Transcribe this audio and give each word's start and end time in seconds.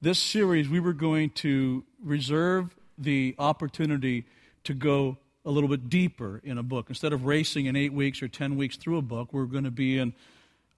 this 0.00 0.18
series, 0.18 0.68
we 0.68 0.80
were 0.80 0.92
going 0.92 1.30
to 1.30 1.84
reserve 2.02 2.74
the 2.98 3.34
opportunity 3.38 4.26
to 4.64 4.74
go 4.74 5.16
a 5.44 5.50
little 5.50 5.68
bit 5.68 5.88
deeper 5.88 6.40
in 6.44 6.58
a 6.58 6.62
book. 6.62 6.86
Instead 6.88 7.12
of 7.12 7.24
racing 7.24 7.66
in 7.66 7.76
eight 7.76 7.92
weeks 7.92 8.22
or 8.22 8.28
ten 8.28 8.56
weeks 8.56 8.76
through 8.76 8.98
a 8.98 9.02
book, 9.02 9.32
we're 9.32 9.46
going 9.46 9.64
to 9.64 9.70
be 9.70 9.98
in 9.98 10.12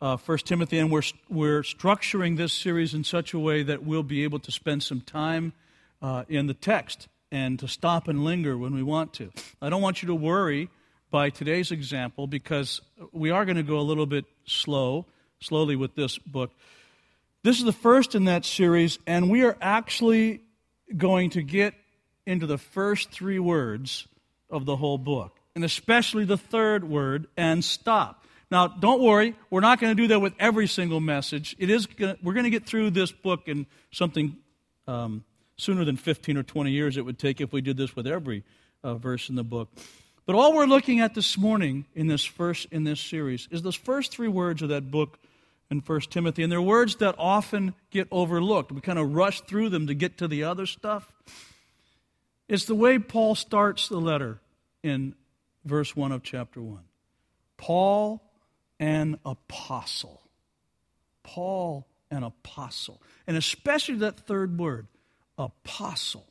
uh, 0.00 0.16
1 0.16 0.38
Timothy, 0.38 0.78
and 0.78 0.92
we're, 0.92 1.02
we're 1.28 1.62
structuring 1.62 2.36
this 2.36 2.52
series 2.52 2.94
in 2.94 3.02
such 3.02 3.34
a 3.34 3.38
way 3.38 3.62
that 3.64 3.82
we'll 3.82 4.04
be 4.04 4.22
able 4.22 4.38
to 4.38 4.52
spend 4.52 4.82
some 4.82 5.00
time 5.00 5.52
uh, 6.00 6.24
in 6.28 6.46
the 6.46 6.54
text 6.54 7.08
and 7.32 7.58
to 7.58 7.66
stop 7.66 8.06
and 8.06 8.24
linger 8.24 8.56
when 8.56 8.74
we 8.74 8.82
want 8.82 9.12
to. 9.14 9.32
I 9.60 9.68
don't 9.68 9.82
want 9.82 10.02
you 10.02 10.06
to 10.08 10.14
worry 10.14 10.70
by 11.10 11.30
today's 11.30 11.72
example 11.72 12.26
because 12.26 12.80
we 13.12 13.30
are 13.30 13.44
going 13.44 13.56
to 13.56 13.62
go 13.64 13.78
a 13.78 13.82
little 13.82 14.06
bit 14.06 14.26
slow, 14.46 15.06
slowly 15.40 15.74
with 15.74 15.96
this 15.96 16.18
book. 16.18 16.52
This 17.48 17.60
is 17.60 17.64
the 17.64 17.72
first 17.72 18.14
in 18.14 18.26
that 18.26 18.44
series, 18.44 18.98
and 19.06 19.30
we 19.30 19.42
are 19.42 19.56
actually 19.62 20.42
going 20.94 21.30
to 21.30 21.42
get 21.42 21.72
into 22.26 22.44
the 22.46 22.58
first 22.58 23.10
three 23.10 23.38
words 23.38 24.06
of 24.50 24.66
the 24.66 24.76
whole 24.76 24.98
book, 24.98 25.34
and 25.54 25.64
especially 25.64 26.26
the 26.26 26.36
third 26.36 26.84
word, 26.84 27.26
and 27.38 27.64
stop. 27.64 28.26
Now, 28.50 28.68
don't 28.68 29.00
worry, 29.00 29.34
we're 29.48 29.62
not 29.62 29.80
going 29.80 29.96
to 29.96 30.02
do 30.02 30.08
that 30.08 30.20
with 30.20 30.34
every 30.38 30.66
single 30.66 31.00
message. 31.00 31.56
It 31.58 31.70
is 31.70 31.86
gonna, 31.86 32.18
we're 32.22 32.34
going 32.34 32.44
to 32.44 32.50
get 32.50 32.66
through 32.66 32.90
this 32.90 33.12
book 33.12 33.44
in 33.46 33.64
something 33.92 34.36
um, 34.86 35.24
sooner 35.56 35.86
than 35.86 35.96
15 35.96 36.36
or 36.36 36.42
20 36.42 36.70
years 36.70 36.98
it 36.98 37.06
would 37.06 37.18
take 37.18 37.40
if 37.40 37.50
we 37.50 37.62
did 37.62 37.78
this 37.78 37.96
with 37.96 38.06
every 38.06 38.44
uh, 38.84 38.96
verse 38.96 39.30
in 39.30 39.36
the 39.36 39.42
book. 39.42 39.70
But 40.26 40.34
all 40.34 40.54
we're 40.54 40.66
looking 40.66 41.00
at 41.00 41.14
this 41.14 41.38
morning 41.38 41.86
in 41.94 42.08
this 42.08 42.26
first 42.26 42.66
in 42.70 42.84
this 42.84 43.00
series 43.00 43.48
is 43.50 43.62
those 43.62 43.74
first 43.74 44.12
three 44.12 44.28
words 44.28 44.60
of 44.60 44.68
that 44.68 44.90
book 44.90 45.18
in 45.70 45.80
1 45.80 46.00
Timothy, 46.10 46.42
and 46.42 46.50
they're 46.50 46.62
words 46.62 46.96
that 46.96 47.14
often 47.18 47.74
get 47.90 48.08
overlooked. 48.10 48.72
We 48.72 48.80
kind 48.80 48.98
of 48.98 49.14
rush 49.14 49.42
through 49.42 49.68
them 49.68 49.86
to 49.86 49.94
get 49.94 50.18
to 50.18 50.28
the 50.28 50.44
other 50.44 50.66
stuff. 50.66 51.12
It's 52.48 52.64
the 52.64 52.74
way 52.74 52.98
Paul 52.98 53.34
starts 53.34 53.88
the 53.88 54.00
letter 54.00 54.40
in 54.82 55.14
verse 55.64 55.94
1 55.94 56.12
of 56.12 56.22
chapter 56.22 56.62
1. 56.62 56.80
Paul, 57.58 58.22
an 58.80 59.18
apostle. 59.26 60.22
Paul, 61.22 61.86
an 62.10 62.22
apostle. 62.22 63.02
And 63.26 63.36
especially 63.36 63.96
that 63.96 64.20
third 64.20 64.58
word, 64.58 64.86
apostle. 65.36 66.26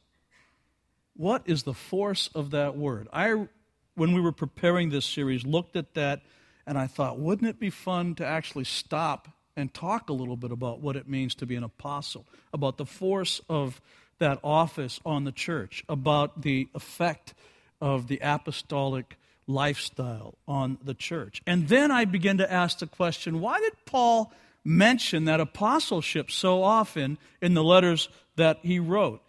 What 1.16 1.44
is 1.46 1.64
the 1.64 1.74
force 1.74 2.30
of 2.34 2.52
that 2.52 2.76
word? 2.76 3.08
I, 3.14 3.48
when 3.96 4.14
we 4.14 4.22
were 4.22 4.32
preparing 4.32 4.90
this 4.90 5.06
series, 5.06 5.46
looked 5.46 5.76
at 5.76 5.94
that 5.94 6.22
and 6.68 6.78
I 6.78 6.86
thought, 6.86 7.18
wouldn't 7.18 7.50
it 7.50 7.60
be 7.60 7.70
fun 7.70 8.14
to 8.16 8.26
actually 8.26 8.66
stop 8.66 9.30
and 9.56 9.74
talk 9.74 10.10
a 10.10 10.14
little 10.14 10.36
bit 10.36 10.52
about 10.52 10.82
what 10.82 10.96
it 10.96 11.08
means 11.08 11.34
to 11.36 11.46
be 11.46 11.56
an 11.56 11.64
apostle, 11.64 12.26
about 12.54 12.78
the 12.78 12.86
force 12.86 13.42
of 13.50 13.82
that 14.20 14.40
office 14.44 15.00
on 15.06 15.24
the 15.24 15.32
church, 15.32 15.84
about 15.90 16.42
the 16.42 16.68
effect 16.76 17.34
of 17.82 18.08
the 18.08 18.20
apostolic 18.22 19.18
lifestyle 19.48 20.38
on 20.48 20.78
the 20.84 20.94
church. 20.94 21.42
And 21.48 21.70
then 21.70 21.90
I 21.90 22.06
begin 22.06 22.38
to 22.40 22.52
ask 22.52 22.80
the 22.80 22.88
question 22.88 23.40
why 23.40 23.60
did 23.60 23.74
Paul 23.86 24.34
mention 24.66 25.26
that 25.26 25.40
apostleship 25.40 26.30
so 26.30 26.62
often 26.64 27.18
in 27.42 27.54
the 27.54 27.64
letters 27.64 28.10
that 28.36 28.60
he 28.62 28.80
wrote? 28.80 29.22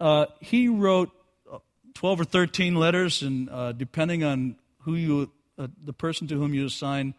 Uh, 0.00 0.26
he 0.40 0.68
wrote 0.68 1.10
uh, 1.52 1.58
12 1.94 2.20
or 2.20 2.24
13 2.24 2.76
letters, 2.76 3.22
and 3.22 3.50
uh, 3.50 3.72
depending 3.72 4.22
on 4.22 4.56
who 4.82 4.94
you, 4.94 5.30
uh, 5.58 5.68
the 5.82 5.92
person 5.92 6.26
to 6.28 6.36
whom 6.36 6.54
you 6.54 6.66
assign 6.66 7.14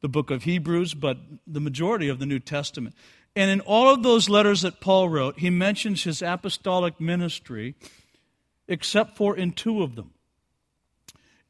the 0.00 0.08
book 0.08 0.30
of 0.30 0.44
Hebrews, 0.44 0.94
but 0.94 1.18
the 1.46 1.60
majority 1.60 2.08
of 2.08 2.18
the 2.18 2.26
New 2.26 2.38
Testament. 2.38 2.94
And 3.34 3.50
in 3.50 3.60
all 3.60 3.92
of 3.92 4.02
those 4.02 4.28
letters 4.28 4.62
that 4.62 4.80
Paul 4.80 5.08
wrote, 5.08 5.38
he 5.38 5.50
mentions 5.50 6.04
his 6.04 6.22
apostolic 6.22 7.00
ministry, 7.00 7.74
except 8.66 9.16
for 9.16 9.36
in 9.36 9.52
two 9.52 9.82
of 9.82 9.96
them 9.96 10.12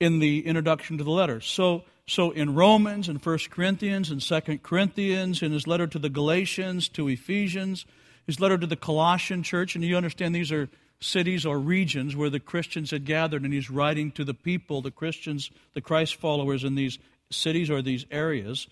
in 0.00 0.18
the 0.18 0.46
introduction 0.46 0.98
to 0.98 1.04
the 1.04 1.10
letter. 1.10 1.40
So, 1.40 1.84
so 2.06 2.30
in 2.30 2.54
Romans 2.54 3.08
and 3.08 3.24
1 3.24 3.38
Corinthians 3.50 4.10
and 4.10 4.20
2 4.20 4.58
Corinthians, 4.58 5.42
in 5.42 5.52
his 5.52 5.66
letter 5.66 5.86
to 5.86 5.98
the 5.98 6.08
Galatians, 6.08 6.88
to 6.90 7.08
Ephesians, 7.08 7.84
his 8.26 8.38
letter 8.38 8.58
to 8.58 8.66
the 8.66 8.76
Colossian 8.76 9.42
church, 9.42 9.74
and 9.74 9.84
you 9.84 9.96
understand 9.96 10.34
these 10.34 10.52
are 10.52 10.68
cities 11.00 11.46
or 11.46 11.58
regions 11.58 12.16
where 12.16 12.30
the 12.30 12.40
Christians 12.40 12.90
had 12.90 13.04
gathered, 13.04 13.44
and 13.44 13.52
he's 13.52 13.70
writing 13.70 14.10
to 14.12 14.24
the 14.24 14.34
people, 14.34 14.82
the 14.82 14.90
Christians, 14.90 15.50
the 15.74 15.80
Christ 15.80 16.16
followers 16.16 16.64
in 16.64 16.74
these 16.74 16.98
cities 17.30 17.70
or 17.70 17.82
these 17.82 18.06
areas. 18.10 18.66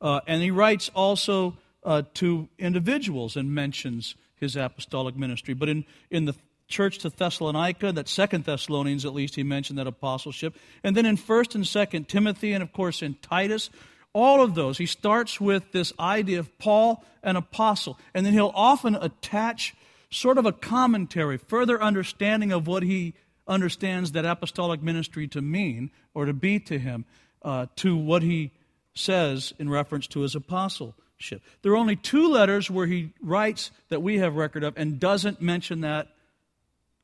Uh, 0.00 0.20
and 0.26 0.42
he 0.42 0.50
writes 0.50 0.90
also 0.94 1.56
uh, 1.84 2.02
to 2.14 2.48
individuals 2.58 3.36
and 3.36 3.54
mentions 3.54 4.14
his 4.36 4.56
apostolic 4.56 5.16
ministry. 5.16 5.54
But 5.54 5.68
in, 5.68 5.84
in 6.10 6.24
the 6.24 6.34
church 6.66 6.98
to 6.98 7.10
Thessalonica, 7.10 7.92
that 7.92 8.08
Second 8.08 8.44
Thessalonians 8.44 9.04
at 9.04 9.12
least, 9.12 9.34
he 9.34 9.42
mentioned 9.42 9.78
that 9.78 9.86
apostleship. 9.86 10.56
And 10.82 10.96
then 10.96 11.06
in 11.06 11.16
First 11.16 11.54
and 11.54 11.66
Second 11.66 12.08
Timothy, 12.08 12.52
and 12.52 12.62
of 12.62 12.72
course 12.72 13.02
in 13.02 13.16
Titus, 13.22 13.70
all 14.12 14.42
of 14.42 14.54
those, 14.54 14.78
he 14.78 14.86
starts 14.86 15.40
with 15.40 15.70
this 15.72 15.92
idea 16.00 16.40
of 16.40 16.58
Paul, 16.58 17.04
an 17.22 17.36
apostle. 17.36 17.98
And 18.14 18.24
then 18.24 18.32
he'll 18.32 18.52
often 18.54 18.94
attach 18.94 19.74
sort 20.10 20.38
of 20.38 20.46
a 20.46 20.52
commentary, 20.52 21.38
further 21.38 21.82
understanding 21.82 22.52
of 22.52 22.66
what 22.66 22.82
he 22.82 23.14
understands 23.46 24.12
that 24.12 24.24
apostolic 24.24 24.82
ministry 24.82 25.26
to 25.28 25.40
mean 25.40 25.90
or 26.14 26.24
to 26.24 26.32
be 26.32 26.58
to 26.60 26.78
him, 26.78 27.04
uh, 27.42 27.66
to 27.76 27.96
what 27.96 28.22
he 28.22 28.52
says 28.94 29.52
in 29.58 29.68
reference 29.68 30.06
to 30.08 30.20
his 30.20 30.34
apostleship. 30.34 31.42
There 31.62 31.72
are 31.72 31.76
only 31.76 31.96
two 31.96 32.28
letters 32.28 32.70
where 32.70 32.86
he 32.86 33.12
writes 33.20 33.70
that 33.88 34.02
we 34.02 34.18
have 34.18 34.36
record 34.36 34.64
of 34.64 34.76
and 34.76 34.98
doesn't 34.98 35.40
mention 35.40 35.82
that 35.82 36.08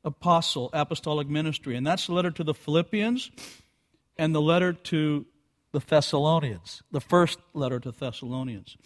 apostle, 0.03 0.69
apostolic 0.73 1.27
ministry. 1.27 1.75
And 1.75 1.85
that's 1.85 2.07
the 2.07 2.13
letter 2.13 2.31
to 2.31 2.43
the 2.43 2.53
Philippians 2.53 3.31
and 4.17 4.33
the 4.33 4.41
letter 4.41 4.73
to 4.73 5.25
the 5.71 5.79
Thessalonians, 5.79 6.81
the 6.91 7.01
first 7.01 7.39
letter 7.53 7.79
to 7.79 7.91
Thessalonians. 7.91 8.77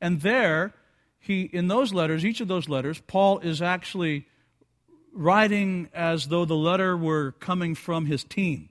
And 0.00 0.22
there, 0.22 0.74
he, 1.20 1.42
in 1.42 1.68
those 1.68 1.92
letters, 1.92 2.24
each 2.24 2.40
of 2.40 2.48
those 2.48 2.68
letters, 2.68 3.00
Paul 3.06 3.38
is 3.40 3.60
actually 3.60 4.26
writing 5.12 5.88
as 5.94 6.28
though 6.28 6.46
the 6.46 6.56
letter 6.56 6.96
were 6.96 7.32
coming 7.32 7.74
from 7.74 8.06
his 8.06 8.24
team. 8.24 8.70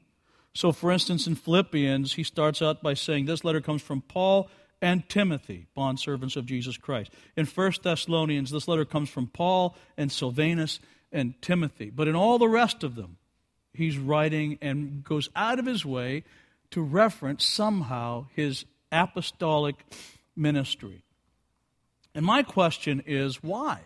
So, 0.53 0.71
for 0.71 0.91
instance, 0.91 1.27
in 1.27 1.35
Philippians, 1.35 2.13
he 2.13 2.23
starts 2.23 2.61
out 2.61 2.81
by 2.81 2.95
saying, 2.95 3.25
This 3.25 3.43
letter 3.43 3.61
comes 3.61 3.83
from 3.83 4.01
Paul 4.01 4.49
and 4.81 5.07
Timothy, 5.07 5.67
bondservants 5.77 6.35
of 6.35 6.47
Jesus 6.47 6.75
Christ. 6.75 7.11
In 7.37 7.45
1 7.45 7.73
Thessalonians, 7.83 8.49
this 8.49 8.67
letter 8.67 8.85
comes 8.85 9.09
from 9.09 9.27
Paul 9.27 9.75
and 9.95 10.11
Silvanus 10.11 10.79
and 11.11 11.39
Timothy. 11.41 11.91
But 11.91 12.07
in 12.07 12.15
all 12.15 12.39
the 12.39 12.49
rest 12.49 12.83
of 12.83 12.95
them, 12.95 13.17
he's 13.73 13.97
writing 13.97 14.57
and 14.61 15.03
goes 15.03 15.29
out 15.35 15.59
of 15.59 15.65
his 15.65 15.85
way 15.85 16.23
to 16.71 16.81
reference 16.81 17.45
somehow 17.45 18.27
his 18.35 18.65
apostolic 18.91 19.75
ministry. 20.35 21.03
And 22.15 22.25
my 22.25 22.43
question 22.43 23.03
is 23.05 23.43
why? 23.43 23.81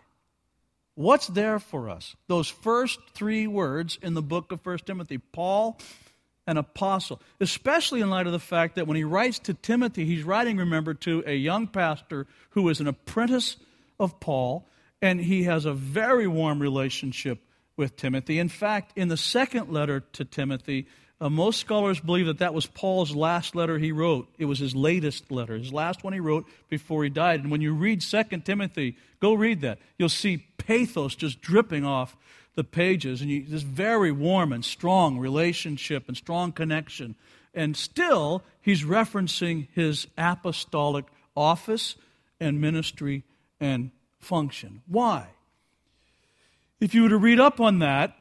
What's 0.95 1.28
there 1.28 1.59
for 1.59 1.89
us? 1.89 2.16
Those 2.28 2.47
first 2.47 3.00
three 3.13 3.47
words 3.47 3.97
in 4.01 4.13
the 4.13 4.22
book 4.22 4.51
of 4.51 4.66
1 4.66 4.79
Timothy 4.79 5.17
Paul, 5.17 5.79
an 6.45 6.57
apostle, 6.57 7.22
especially 7.39 8.01
in 8.01 8.09
light 8.09 8.28
of 8.28 8.33
the 8.33 8.39
fact 8.39 8.75
that 8.75 8.85
when 8.85 8.97
he 8.97 9.03
writes 9.03 9.39
to 9.39 9.53
Timothy, 9.53 10.06
he's 10.06 10.23
writing, 10.23 10.57
remember, 10.57 10.94
to 10.95 11.23
a 11.25 11.35
young 11.35 11.67
pastor 11.67 12.28
who 12.51 12.69
is 12.69 12.79
an 12.79 12.88
apprentice 12.88 13.57
of 14.00 14.19
Paul 14.19 14.67
and 15.01 15.19
he 15.19 15.44
has 15.44 15.66
a 15.66 15.73
very 15.73 16.28
warm 16.28 16.62
relationship 16.62 17.39
with 17.75 17.95
Timothy. 17.95 18.39
In 18.39 18.50
fact, 18.50 18.94
in 18.95 19.07
the 19.07 19.17
second 19.17 19.72
letter 19.72 20.01
to 20.13 20.25
Timothy, 20.25 20.88
uh, 21.19 21.29
most 21.29 21.59
scholars 21.59 22.00
believe 22.00 22.25
that 22.25 22.39
that 22.39 22.53
was 22.53 22.66
Paul's 22.66 23.16
last 23.16 23.56
letter 23.56 23.78
he 23.79 23.91
wrote. 23.91 24.28
It 24.38 24.45
was 24.45 24.59
his 24.59 24.75
latest 24.75 25.31
letter, 25.31 25.57
his 25.57 25.72
last 25.72 26.03
one 26.03 26.13
he 26.13 26.19
wrote 26.19 26.45
before 26.69 27.03
he 27.03 27.09
died. 27.09 27.41
And 27.41 27.51
when 27.51 27.62
you 27.62 27.73
read 27.73 28.01
2 28.01 28.23
Timothy, 28.44 28.97
go 29.19 29.33
read 29.33 29.62
that. 29.62 29.79
You'll 29.97 30.09
see 30.09 30.45
pathos 30.57 31.16
just 31.16 31.41
dripping 31.41 31.86
off 31.86 32.18
the 32.56 32.63
pages, 32.63 33.21
and 33.21 33.31
you, 33.31 33.45
this 33.47 33.63
very 33.63 34.12
warm 34.12 34.53
and 34.53 34.63
strong 34.63 35.18
relationship 35.18 36.07
and 36.07 36.15
strong 36.15 36.51
connection. 36.51 37.15
And 37.53 37.75
still, 37.77 38.44
he's 38.62 38.83
referencing 38.83 39.68
his 39.74 40.07
apostolic 40.18 41.06
office 41.36 41.95
and 42.39 42.62
ministry 42.62 43.24
and 43.59 43.92
function. 44.19 44.81
Why? 44.88 45.27
If 46.83 46.94
you 46.94 47.03
were 47.03 47.09
to 47.09 47.18
read 47.18 47.39
up 47.39 47.62
on 47.62 47.80
that, 47.80 48.13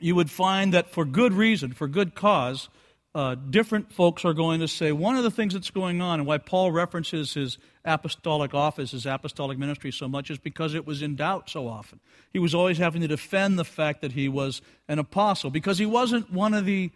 you 0.00 0.16
would 0.16 0.28
find 0.28 0.74
that 0.74 0.90
for 0.90 1.04
good 1.04 1.32
reason, 1.32 1.70
for 1.70 1.86
good 1.86 2.16
cause, 2.16 2.68
uh, 3.14 3.36
different 3.36 3.92
folks 3.92 4.24
are 4.24 4.32
going 4.32 4.58
to 4.58 4.66
say 4.66 4.90
one 4.90 5.14
of 5.14 5.22
the 5.22 5.30
things 5.30 5.54
that's 5.54 5.70
going 5.70 6.02
on 6.02 6.18
and 6.18 6.26
why 6.26 6.38
Paul 6.38 6.72
references 6.72 7.34
his 7.34 7.58
apostolic 7.84 8.54
office, 8.54 8.90
his 8.90 9.06
apostolic 9.06 9.56
ministry 9.56 9.92
so 9.92 10.08
much 10.08 10.32
is 10.32 10.38
because 10.40 10.74
it 10.74 10.84
was 10.84 11.00
in 11.00 11.14
doubt 11.14 11.48
so 11.48 11.68
often. 11.68 12.00
He 12.32 12.40
was 12.40 12.56
always 12.56 12.78
having 12.78 13.02
to 13.02 13.06
defend 13.06 13.56
the 13.56 13.64
fact 13.64 14.00
that 14.00 14.10
he 14.10 14.28
was 14.28 14.62
an 14.88 14.98
apostle 14.98 15.50
because 15.50 15.78
he 15.78 15.86
wasn't 15.86 16.32
one 16.32 16.54
of 16.54 16.64
the 16.64 16.90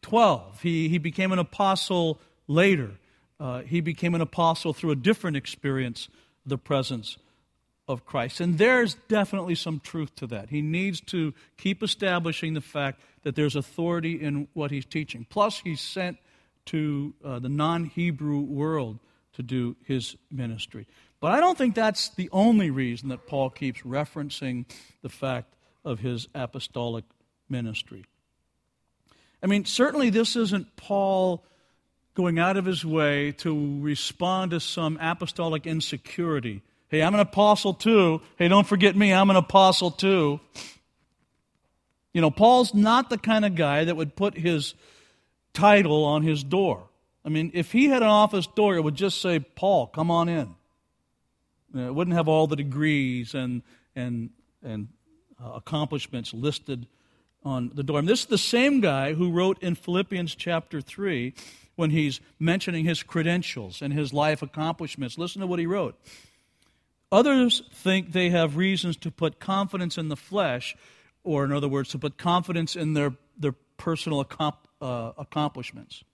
12. 0.00 0.62
He, 0.62 0.88
he 0.88 0.96
became 0.96 1.30
an 1.30 1.38
apostle 1.38 2.18
later. 2.48 2.92
Uh, 3.38 3.60
he 3.60 3.82
became 3.82 4.14
an 4.14 4.22
apostle 4.22 4.72
through 4.72 4.92
a 4.92 4.96
different 4.96 5.36
experience, 5.36 6.08
the 6.46 6.56
presence 6.56 7.18
of 7.88 8.04
Christ. 8.04 8.40
And 8.40 8.58
there's 8.58 8.94
definitely 9.08 9.54
some 9.54 9.80
truth 9.80 10.14
to 10.16 10.26
that. 10.28 10.50
He 10.50 10.62
needs 10.62 11.00
to 11.02 11.34
keep 11.56 11.82
establishing 11.82 12.54
the 12.54 12.60
fact 12.60 13.00
that 13.22 13.36
there's 13.36 13.56
authority 13.56 14.20
in 14.20 14.48
what 14.54 14.70
he's 14.70 14.84
teaching. 14.84 15.26
Plus, 15.28 15.60
he's 15.60 15.80
sent 15.80 16.18
to 16.66 17.14
uh, 17.24 17.38
the 17.38 17.48
non 17.48 17.84
Hebrew 17.84 18.40
world 18.40 18.98
to 19.34 19.42
do 19.42 19.76
his 19.84 20.16
ministry. 20.30 20.86
But 21.20 21.32
I 21.32 21.40
don't 21.40 21.56
think 21.56 21.74
that's 21.74 22.10
the 22.10 22.28
only 22.32 22.70
reason 22.70 23.08
that 23.08 23.26
Paul 23.26 23.50
keeps 23.50 23.82
referencing 23.82 24.64
the 25.02 25.08
fact 25.08 25.54
of 25.84 26.00
his 26.00 26.28
apostolic 26.34 27.04
ministry. 27.48 28.04
I 29.42 29.46
mean, 29.46 29.64
certainly 29.64 30.10
this 30.10 30.36
isn't 30.36 30.76
Paul 30.76 31.44
going 32.14 32.38
out 32.38 32.56
of 32.56 32.64
his 32.64 32.84
way 32.84 33.32
to 33.32 33.80
respond 33.80 34.50
to 34.50 34.60
some 34.60 34.98
apostolic 35.00 35.66
insecurity. 35.66 36.62
Hey, 36.88 37.02
I'm 37.02 37.14
an 37.14 37.20
apostle 37.20 37.74
too. 37.74 38.20
Hey, 38.36 38.48
don't 38.48 38.66
forget 38.66 38.94
me, 38.94 39.12
I'm 39.12 39.30
an 39.30 39.36
apostle 39.36 39.90
too. 39.90 40.40
You 42.12 42.20
know, 42.20 42.30
Paul's 42.30 42.74
not 42.74 43.10
the 43.10 43.18
kind 43.18 43.44
of 43.44 43.54
guy 43.54 43.84
that 43.84 43.96
would 43.96 44.16
put 44.16 44.38
his 44.38 44.74
title 45.52 46.04
on 46.04 46.22
his 46.22 46.44
door. 46.44 46.88
I 47.24 47.28
mean, 47.28 47.50
if 47.54 47.72
he 47.72 47.86
had 47.86 48.02
an 48.02 48.08
office 48.08 48.46
door, 48.46 48.76
it 48.76 48.82
would 48.82 48.94
just 48.94 49.20
say, 49.20 49.40
Paul, 49.40 49.88
come 49.88 50.10
on 50.10 50.28
in. 50.28 50.54
It 51.74 51.94
wouldn't 51.94 52.16
have 52.16 52.28
all 52.28 52.46
the 52.46 52.56
degrees 52.56 53.34
and, 53.34 53.62
and, 53.94 54.30
and 54.62 54.88
uh, 55.42 55.52
accomplishments 55.54 56.32
listed 56.32 56.86
on 57.44 57.70
the 57.74 57.82
door. 57.82 57.98
And 57.98 58.08
this 58.08 58.20
is 58.20 58.26
the 58.26 58.38
same 58.38 58.80
guy 58.80 59.14
who 59.14 59.30
wrote 59.30 59.62
in 59.62 59.74
Philippians 59.74 60.34
chapter 60.34 60.80
3 60.80 61.34
when 61.74 61.90
he's 61.90 62.20
mentioning 62.38 62.84
his 62.84 63.02
credentials 63.02 63.82
and 63.82 63.92
his 63.92 64.12
life 64.12 64.40
accomplishments. 64.40 65.18
Listen 65.18 65.40
to 65.40 65.46
what 65.46 65.58
he 65.58 65.66
wrote. 65.66 65.98
Others 67.16 67.62
think 67.72 68.12
they 68.12 68.28
have 68.28 68.58
reasons 68.58 68.94
to 68.98 69.10
put 69.10 69.40
confidence 69.40 69.96
in 69.96 70.08
the 70.10 70.16
flesh, 70.16 70.76
or 71.24 71.46
in 71.46 71.52
other 71.52 71.66
words, 71.66 71.88
to 71.92 71.98
put 71.98 72.18
confidence 72.18 72.76
in 72.76 72.92
their, 72.92 73.14
their 73.38 73.54
personal 73.78 74.20
uh, 74.20 75.12
accomplishments. 75.16 76.04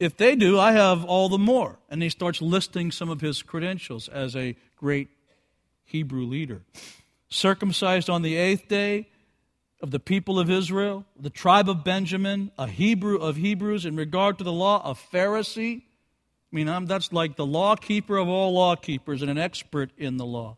If 0.00 0.16
they 0.16 0.34
do, 0.34 0.58
I 0.58 0.72
have 0.72 1.04
all 1.04 1.28
the 1.28 1.38
more. 1.38 1.78
And 1.88 2.02
he 2.02 2.08
starts 2.08 2.42
listing 2.42 2.90
some 2.90 3.10
of 3.10 3.20
his 3.20 3.42
credentials 3.42 4.08
as 4.08 4.34
a 4.34 4.56
great 4.74 5.08
Hebrew 5.84 6.24
leader. 6.26 6.62
Circumcised 7.28 8.10
on 8.10 8.22
the 8.22 8.34
eighth 8.34 8.66
day, 8.66 9.06
of 9.80 9.92
the 9.92 10.00
people 10.00 10.40
of 10.40 10.50
Israel, 10.50 11.04
the 11.16 11.30
tribe 11.30 11.68
of 11.68 11.84
Benjamin, 11.84 12.50
a 12.58 12.66
Hebrew 12.66 13.18
of 13.18 13.36
Hebrews, 13.36 13.84
in 13.84 13.94
regard 13.94 14.38
to 14.38 14.44
the 14.44 14.50
law, 14.52 14.82
a 14.84 14.94
Pharisee. 14.94 15.82
I 16.52 16.56
mean, 16.56 16.68
I'm, 16.68 16.86
that's 16.86 17.12
like 17.12 17.36
the 17.36 17.46
law 17.46 17.76
keeper 17.76 18.16
of 18.16 18.28
all 18.28 18.52
law 18.52 18.76
keepers 18.76 19.22
and 19.22 19.30
an 19.30 19.38
expert 19.38 19.90
in 19.96 20.16
the 20.16 20.26
law. 20.26 20.56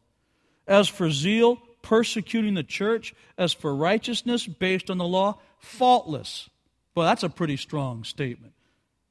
As 0.66 0.88
for 0.88 1.10
zeal, 1.10 1.56
persecuting 1.82 2.54
the 2.54 2.62
church. 2.62 3.14
As 3.36 3.52
for 3.52 3.74
righteousness, 3.74 4.46
based 4.46 4.90
on 4.90 4.98
the 4.98 5.06
law, 5.06 5.38
faultless. 5.58 6.50
Well, 6.94 7.06
that's 7.06 7.22
a 7.22 7.30
pretty 7.30 7.56
strong 7.56 8.04
statement. 8.04 8.52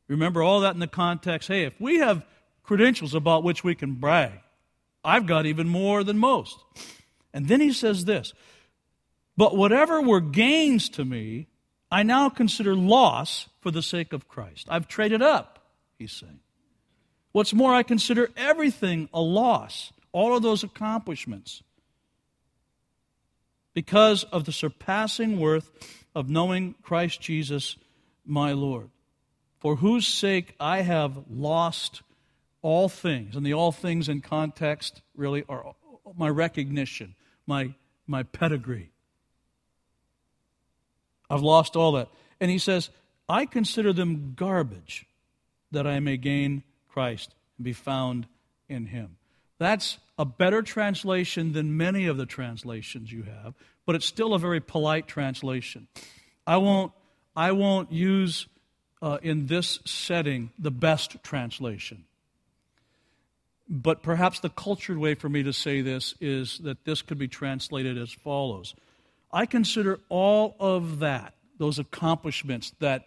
Remember 0.07 0.43
all 0.43 0.61
that 0.61 0.73
in 0.73 0.79
the 0.79 0.87
context 0.87 1.47
hey, 1.47 1.63
if 1.63 1.79
we 1.79 1.97
have 1.97 2.25
credentials 2.63 3.13
about 3.13 3.43
which 3.43 3.63
we 3.63 3.75
can 3.75 3.95
brag, 3.95 4.39
I've 5.03 5.25
got 5.25 5.45
even 5.45 5.67
more 5.67 6.03
than 6.03 6.17
most. 6.17 6.57
And 7.33 7.47
then 7.47 7.61
he 7.61 7.73
says 7.73 8.05
this 8.05 8.33
but 9.37 9.55
whatever 9.55 10.01
were 10.01 10.19
gains 10.19 10.89
to 10.89 11.05
me, 11.05 11.47
I 11.91 12.03
now 12.03 12.29
consider 12.29 12.75
loss 12.75 13.47
for 13.61 13.71
the 13.71 13.83
sake 13.83 14.11
of 14.11 14.27
Christ. 14.27 14.65
I've 14.69 14.87
traded 14.87 15.21
up, 15.21 15.59
he's 15.97 16.11
saying. 16.11 16.39
What's 17.37 17.53
more, 17.53 17.71
I 17.71 17.83
consider 17.83 18.31
everything 18.35 19.09
a 19.13 19.21
loss, 19.21 19.93
all 20.11 20.35
of 20.35 20.41
those 20.41 20.63
accomplishments, 20.63 21.61
because 23.75 24.23
of 24.23 24.45
the 24.45 24.51
surpassing 24.51 25.39
worth 25.39 25.69
of 26.15 26.31
knowing 26.31 26.73
Christ 26.81 27.21
Jesus, 27.21 27.75
my 28.25 28.53
Lord, 28.53 28.89
for 29.59 29.75
whose 29.75 30.07
sake 30.07 30.55
I 30.59 30.81
have 30.81 31.25
lost 31.29 32.01
all 32.63 32.89
things. 32.89 33.35
And 33.35 33.45
the 33.45 33.53
all 33.53 33.71
things 33.71 34.09
in 34.09 34.21
context 34.21 35.03
really 35.15 35.43
are 35.47 35.75
my 36.17 36.29
recognition, 36.29 37.13
my, 37.45 37.75
my 38.07 38.23
pedigree 38.23 38.89
I've 41.29 41.43
lost 41.43 41.75
all 41.75 41.91
that. 41.91 42.09
And 42.41 42.49
he 42.49 42.57
says, 42.57 42.89
I 43.29 43.45
consider 43.45 43.93
them 43.93 44.33
garbage 44.35 45.05
that 45.69 45.85
I 45.85 45.99
may 45.99 46.17
gain 46.17 46.63
Christ 46.97 47.35
and 47.59 47.63
be 47.63 47.73
found 47.73 48.25
in 48.67 48.87
him. 48.87 49.17
That's 49.59 49.99
a 50.17 50.25
better 50.25 50.63
translation 50.63 51.53
than 51.53 51.77
many 51.77 52.07
of 52.07 52.17
the 52.17 52.25
translations 52.25 53.11
you 53.11 53.21
have, 53.21 53.53
but 53.85 53.93
it's 53.93 54.07
still 54.07 54.33
a 54.33 54.39
very 54.39 54.59
polite 54.59 55.07
translation. 55.07 55.87
I 56.47 56.57
won't, 56.57 56.91
I 57.35 57.51
won't 57.51 57.91
use 57.91 58.47
uh, 58.99 59.19
in 59.21 59.45
this 59.45 59.77
setting 59.85 60.49
the 60.57 60.71
best 60.71 61.21
translation. 61.21 62.05
But 63.69 64.01
perhaps 64.01 64.39
the 64.39 64.49
cultured 64.49 64.97
way 64.97 65.13
for 65.13 65.29
me 65.29 65.43
to 65.43 65.53
say 65.53 65.81
this 65.81 66.15
is 66.19 66.57
that 66.63 66.83
this 66.83 67.03
could 67.03 67.19
be 67.19 67.27
translated 67.27 67.95
as 67.95 68.11
follows 68.11 68.73
I 69.31 69.45
consider 69.45 69.99
all 70.09 70.55
of 70.59 70.97
that, 70.99 71.35
those 71.59 71.77
accomplishments, 71.77 72.73
that 72.79 73.05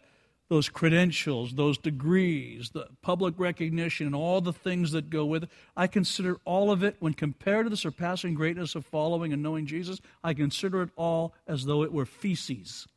those 0.51 0.69
credentials, 0.69 1.55
those 1.55 1.79
degrees, 1.79 2.71
the 2.71 2.89
public 3.03 3.35
recognition, 3.39 4.05
and 4.05 4.17
all 4.17 4.41
the 4.41 4.53
things 4.53 4.91
that 4.91 5.09
go 5.09 5.25
with 5.25 5.45
it, 5.45 5.51
I 5.77 5.87
consider 5.87 6.39
all 6.45 6.73
of 6.73 6.83
it, 6.83 6.97
when 6.99 7.15
compared 7.15 7.67
to 7.67 7.71
the 7.71 7.77
surpassing 7.77 8.35
greatness 8.35 8.75
of 8.75 8.85
following 8.85 9.33
and 9.33 9.45
knowing 9.45 9.67
Jesus, 9.67 10.01
I 10.25 10.35
consider 10.35 10.83
it 10.83 10.91
all 10.97 11.35
as 11.47 11.67
though 11.67 11.85
it 11.85 11.93
were 11.93 12.05
feces, 12.05 12.89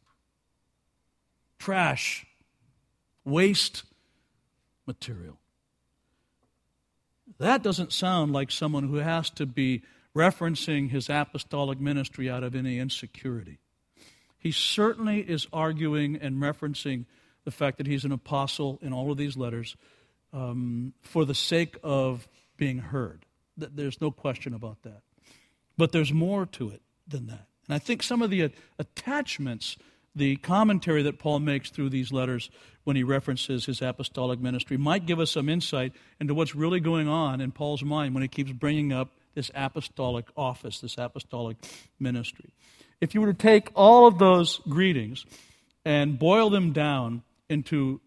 trash, 1.60 2.26
waste 3.24 3.84
material. 4.88 5.38
That 7.38 7.62
doesn't 7.62 7.94
sound 7.94 8.34
like 8.34 8.50
someone 8.50 8.90
who 8.90 8.96
has 8.96 9.30
to 9.30 9.46
be 9.46 9.84
referencing 10.16 10.90
his 10.90 11.08
apostolic 11.08 11.80
ministry 11.80 12.32
out 12.32 12.44
of 12.44 12.56
any 12.56 12.80
insecurity. 12.80 13.60
He 14.40 14.52
certainly 14.52 15.20
is 15.20 15.48
arguing 15.54 16.16
and 16.16 16.38
referencing 16.38 17.06
the 17.46 17.52
fact 17.52 17.78
that 17.78 17.88
he's 17.88 18.06
an 18.06 18.12
apostle 18.12 18.80
in 18.82 18.94
all 18.94 19.12
of 19.12 19.18
these 19.18 19.38
letters 19.38 19.76
um, 20.32 20.94
for 21.02 21.26
the 21.26 21.36
sake 21.36 21.78
of 21.84 22.28
being 22.58 22.80
heard. 22.80 23.26
There's 23.58 24.02
no 24.02 24.12
question 24.12 24.54
about 24.54 24.82
that. 24.84 25.02
But 25.78 25.92
there's 25.92 26.14
more 26.14 26.46
to 26.48 26.70
it 26.70 26.82
than 27.08 27.28
that. 27.28 27.48
And 27.68 27.76
I 27.76 27.80
think 27.80 28.04
some 28.04 28.22
of 28.22 28.30
the 28.30 28.52
attachments, 28.80 29.78
the 30.16 30.36
commentary 30.38 31.04
that 31.04 31.20
Paul 31.20 31.40
makes 31.40 31.70
through 31.70 31.90
these 31.90 32.12
letters 32.12 32.50
when 32.84 32.96
he 32.96 33.04
references 33.04 33.66
his 33.66 33.82
apostolic 33.82 34.40
ministry, 34.40 34.78
might 34.78 35.06
give 35.06 35.20
us 35.20 35.32
some 35.32 35.50
insight 35.50 35.94
into 36.20 36.34
what's 36.34 36.56
really 36.56 36.80
going 36.80 37.08
on 37.08 37.42
in 37.42 37.52
Paul's 37.52 37.84
mind 37.84 38.14
when 38.14 38.22
he 38.22 38.28
keeps 38.28 38.52
bringing 38.52 38.92
up 38.92 39.12
this 39.36 39.50
apostolic 39.56 40.26
office, 40.36 40.80
this 40.80 40.98
apostolic 40.98 41.58
ministry. 42.00 42.54
If 43.02 43.14
you 43.16 43.22
were 43.22 43.28
to 43.28 43.34
take 43.34 43.70
all 43.76 44.08
of 44.08 44.20
those 44.20 44.60
greetings 44.70 45.26
and 45.86 46.20
boil 46.20 46.50
them 46.50 46.72
down 46.72 47.24
into 47.54 48.02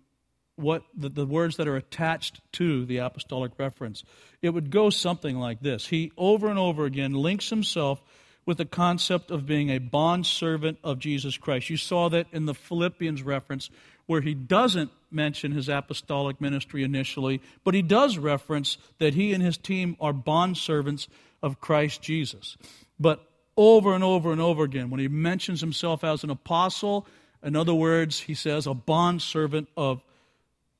what 0.57 0.83
the, 0.95 1.09
the, 1.09 1.27
words 1.27 1.57
that 1.57 1.69
are 1.69 1.77
attached 1.77 2.41
to 2.53 2.85
the 2.87 2.99
apostolic 2.99 3.53
reference, 3.59 4.05
it 4.43 4.51
would 4.51 4.71
go 4.71 4.91
something 4.91 5.37
like 5.37 5.61
this. 5.61 5.87
He 5.87 6.13
over 6.17 6.49
and 6.49 6.59
over 6.59 6.85
again 6.85 7.13
links 7.13 7.51
himself 7.51 8.03
with 8.47 8.59
the 8.59 8.65
concept 8.65 9.31
of 9.31 9.45
being 9.45 9.71
a 9.71 9.79
bond 9.79 10.25
servant 10.25 10.79
of 10.83 10.99
Jesus 10.99 11.37
Christ. 11.37 11.69
You 11.69 11.77
saw 11.77 12.09
that 12.11 12.27
in 12.33 12.47
the 12.47 12.55
Philippians 12.55 13.23
reference 13.23 13.71
where 14.07 14.21
he 14.21 14.35
doesn't 14.35 14.91
mention 15.11 15.53
his 15.53 15.69
apostolic 15.69 16.41
ministry 16.41 16.85
initially, 16.85 17.43
but 17.65 17.75
he 17.75 17.83
does 17.83 18.19
reference 18.19 18.79
that 18.99 19.15
he 19.15 19.33
and 19.33 19.43
his 19.43 19.59
team 19.59 19.97
are 20.01 20.13
bondservants 20.13 21.09
of 21.43 21.61
Christ 21.61 22.03
Jesus. 22.03 22.57
But 22.99 23.21
over 23.57 23.95
and 23.95 24.05
over 24.05 24.33
and 24.33 24.41
over 24.41 24.63
again, 24.63 24.91
when 24.91 25.01
he 25.01 25.09
mentions 25.09 25.61
himself 25.61 26.05
as 26.05 26.23
an 26.23 26.31
apostle, 26.31 27.07
in 27.47 27.57
other 27.57 27.75
words, 27.75 28.21
he 28.21 28.35
says 28.35 28.67
a 28.67 28.75
bondservant 28.75 29.69
of 29.77 30.03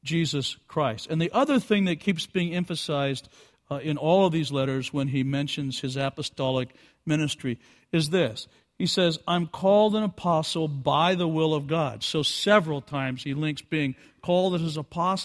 Jesus 0.03 0.57
Christ. 0.69 1.09
And 1.09 1.21
the 1.21 1.33
other 1.33 1.59
thing 1.59 1.85
that 1.87 2.01
keeps 2.01 2.27
being 2.27 2.55
emphasized 2.55 3.29
uh, 3.71 3.77
in 3.77 3.97
all 3.97 4.27
of 4.27 4.33
these 4.33 4.53
letters 4.53 4.93
when 4.93 5.09
he 5.09 5.23
mentions 5.23 5.81
his 5.81 5.97
apostolic 5.97 6.75
ministry 7.05 7.59
is 7.93 8.11
this 8.11 8.49
he 8.79 8.87
says, 8.87 9.19
I'm 9.27 9.47
called 9.47 9.97
an 9.97 10.03
apostle 10.03 10.69
by 10.69 11.15
the 11.15 11.29
will 11.29 11.55
of 11.55 11.67
God. 11.67 12.03
So 12.03 12.23
several 12.23 12.83
times 12.83 13.23
he 13.23 13.33
links 13.33 13.63
being 13.63 13.95
called 14.23 14.55
as, 14.55 14.79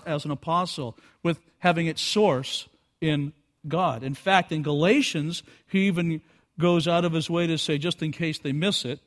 as 0.06 0.26
an 0.26 0.32
apostle 0.32 0.98
with 1.22 1.40
having 1.60 1.88
its 1.88 2.02
source 2.02 2.70
in 3.02 3.34
God. 3.68 4.04
In 4.04 4.14
fact, 4.14 4.52
in 4.54 4.64
Galatians, 4.64 5.44
he 5.68 5.88
even 5.88 6.22
goes 6.58 6.88
out 6.88 7.04
of 7.04 7.12
his 7.12 7.30
way 7.30 7.46
to 7.48 7.58
say, 7.58 7.78
just 7.78 8.02
in 8.02 8.12
case 8.12 8.40
they 8.40 8.54
miss 8.54 8.86
it, 8.86 9.00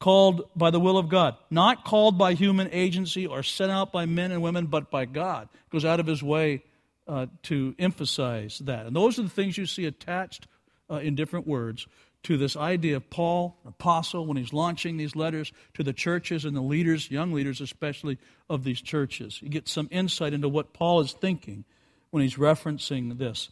called 0.00 0.48
by 0.56 0.70
the 0.70 0.80
will 0.80 0.98
of 0.98 1.08
God. 1.08 1.36
Not 1.50 1.84
called 1.84 2.18
by 2.18 2.34
human 2.34 2.68
agency 2.72 3.26
or 3.26 3.42
sent 3.42 3.70
out 3.70 3.92
by 3.92 4.06
men 4.06 4.32
and 4.32 4.42
women, 4.42 4.66
but 4.66 4.90
by 4.90 5.04
God. 5.04 5.48
Goes 5.70 5.84
out 5.84 6.00
of 6.00 6.06
his 6.06 6.22
way 6.22 6.64
uh, 7.06 7.26
to 7.44 7.74
emphasize 7.78 8.58
that. 8.64 8.86
And 8.86 8.96
those 8.96 9.18
are 9.18 9.22
the 9.22 9.28
things 9.28 9.56
you 9.56 9.66
see 9.66 9.84
attached 9.84 10.46
uh, 10.90 10.96
in 10.96 11.14
different 11.14 11.46
words 11.46 11.86
to 12.22 12.36
this 12.36 12.56
idea 12.56 12.96
of 12.96 13.08
Paul, 13.08 13.56
apostle, 13.66 14.26
when 14.26 14.36
he's 14.36 14.52
launching 14.52 14.96
these 14.96 15.16
letters 15.16 15.52
to 15.74 15.82
the 15.82 15.92
churches 15.92 16.44
and 16.44 16.54
the 16.54 16.60
leaders, 16.60 17.10
young 17.10 17.32
leaders 17.32 17.60
especially, 17.60 18.18
of 18.48 18.64
these 18.64 18.80
churches. 18.80 19.40
You 19.42 19.48
get 19.48 19.68
some 19.68 19.88
insight 19.90 20.32
into 20.32 20.48
what 20.48 20.72
Paul 20.72 21.00
is 21.00 21.12
thinking 21.12 21.64
when 22.10 22.22
he's 22.22 22.36
referencing 22.36 23.18
this 23.18 23.50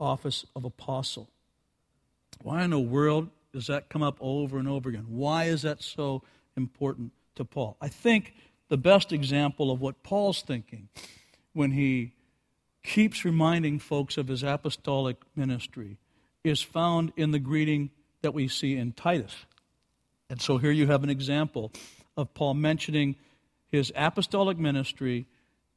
office 0.00 0.44
of 0.56 0.64
apostle. 0.64 1.28
Why 2.42 2.64
in 2.64 2.70
the 2.70 2.80
world 2.80 3.28
does 3.52 3.66
that 3.66 3.88
come 3.88 4.02
up 4.02 4.16
over 4.20 4.58
and 4.58 4.68
over 4.68 4.88
again? 4.88 5.06
Why 5.08 5.44
is 5.44 5.62
that 5.62 5.82
so 5.82 6.22
important 6.56 7.12
to 7.36 7.44
Paul? 7.44 7.76
I 7.80 7.88
think 7.88 8.34
the 8.68 8.76
best 8.76 9.12
example 9.12 9.70
of 9.70 9.80
what 9.80 10.02
Paul's 10.02 10.42
thinking 10.42 10.88
when 11.52 11.72
he 11.72 12.14
keeps 12.82 13.24
reminding 13.24 13.78
folks 13.78 14.16
of 14.16 14.28
his 14.28 14.42
apostolic 14.42 15.16
ministry 15.36 15.98
is 16.42 16.62
found 16.62 17.12
in 17.16 17.30
the 17.30 17.38
greeting 17.38 17.90
that 18.22 18.34
we 18.34 18.48
see 18.48 18.76
in 18.76 18.92
Titus. 18.92 19.34
And 20.30 20.40
so 20.40 20.58
here 20.58 20.70
you 20.70 20.86
have 20.86 21.04
an 21.04 21.10
example 21.10 21.72
of 22.16 22.32
Paul 22.34 22.54
mentioning 22.54 23.16
his 23.68 23.92
apostolic 23.94 24.58
ministry, 24.58 25.26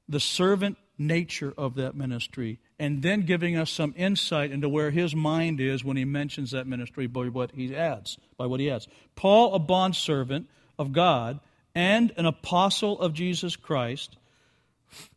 the 0.08 0.20
servant 0.20 0.78
nature 0.98 1.54
of 1.58 1.76
that 1.76 1.96
ministry, 1.96 2.60
and 2.80 3.02
then 3.02 3.22
giving 3.22 3.56
us 3.56 3.70
some 3.70 3.94
insight 3.98 4.52
into 4.52 4.70
where 4.70 4.92
his 4.92 5.16
mind 5.16 5.60
is 5.60 5.84
when 5.84 5.98
he 5.98 6.06
mentions 6.06 6.52
that 6.52 6.68
ministry 6.68 7.08
by 7.08 7.28
what 7.28 7.52
he 7.52 7.76
adds. 7.76 8.18
By 8.38 8.46
what 8.46 8.60
he 8.60 8.70
adds. 8.70 8.88
Paul, 9.16 9.54
a 9.54 9.60
bondservant 9.60 10.48
of 10.78 10.92
God 10.92 11.40
and 11.74 12.12
an 12.18 12.26
apostle 12.26 13.00
of 13.00 13.14
Jesus 13.14 13.56
Christ. 13.56 14.18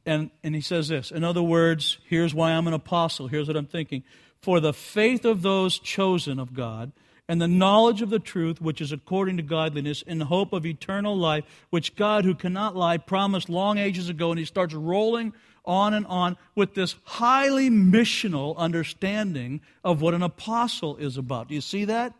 And, 0.04 0.30
and 0.42 0.54
he 0.54 0.60
says 0.60 0.88
this. 0.88 1.10
In 1.10 1.22
other 1.22 1.42
words, 1.42 1.98
here's 2.08 2.34
why 2.34 2.52
I'm 2.52 2.66
an 2.66 2.74
apostle. 2.74 3.28
Here's 3.28 3.46
what 3.46 3.56
I'm 3.56 3.66
thinking. 3.66 4.02
For 4.40 4.60
the 4.60 4.72
faith 4.72 5.24
of 5.24 5.42
those 5.42 5.78
chosen 5.78 6.38
of 6.38 6.54
God 6.54 6.92
and 7.28 7.40
the 7.40 7.48
knowledge 7.48 8.02
of 8.02 8.10
the 8.10 8.18
truth, 8.18 8.60
which 8.60 8.80
is 8.80 8.90
according 8.90 9.36
to 9.36 9.42
godliness, 9.42 10.02
in 10.02 10.20
hope 10.20 10.52
of 10.52 10.64
eternal 10.64 11.16
life, 11.16 11.44
which 11.70 11.94
God, 11.94 12.24
who 12.24 12.34
cannot 12.34 12.74
lie, 12.74 12.96
promised 12.96 13.48
long 13.48 13.78
ages 13.78 14.08
ago. 14.08 14.30
And 14.30 14.38
he 14.38 14.44
starts 14.44 14.74
rolling 14.74 15.34
on 15.68 15.94
and 15.94 16.06
on 16.06 16.36
with 16.56 16.74
this 16.74 16.96
highly 17.04 17.70
missional 17.70 18.56
understanding 18.56 19.60
of 19.84 20.00
what 20.00 20.14
an 20.14 20.22
apostle 20.22 20.96
is 20.96 21.16
about. 21.16 21.48
Do 21.48 21.54
you 21.54 21.60
see 21.60 21.84
that? 21.84 22.14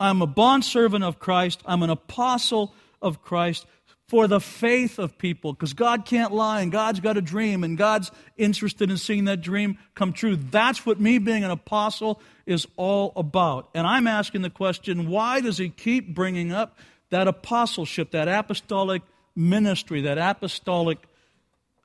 I'm 0.00 0.22
a 0.22 0.26
bondservant 0.26 1.04
of 1.04 1.18
Christ. 1.18 1.62
I'm 1.66 1.82
an 1.82 1.90
apostle 1.90 2.74
of 3.02 3.22
Christ 3.22 3.66
for 4.08 4.26
the 4.26 4.40
faith 4.40 4.98
of 4.98 5.16
people 5.18 5.52
because 5.52 5.74
God 5.74 6.04
can't 6.04 6.32
lie 6.32 6.62
and 6.62 6.72
God's 6.72 6.98
got 6.98 7.16
a 7.16 7.22
dream 7.22 7.62
and 7.62 7.78
God's 7.78 8.10
interested 8.36 8.90
in 8.90 8.96
seeing 8.96 9.26
that 9.26 9.40
dream 9.40 9.78
come 9.94 10.12
true. 10.12 10.34
That's 10.34 10.84
what 10.84 10.98
me 10.98 11.18
being 11.18 11.44
an 11.44 11.50
apostle 11.52 12.20
is 12.44 12.66
all 12.76 13.12
about. 13.14 13.68
And 13.72 13.86
I'm 13.86 14.08
asking 14.08 14.42
the 14.42 14.50
question 14.50 15.08
why 15.08 15.40
does 15.40 15.58
he 15.58 15.68
keep 15.68 16.12
bringing 16.12 16.50
up 16.50 16.78
that 17.10 17.28
apostleship, 17.28 18.10
that 18.12 18.26
apostolic 18.26 19.02
ministry, 19.36 20.00
that 20.02 20.18
apostolic 20.18 20.98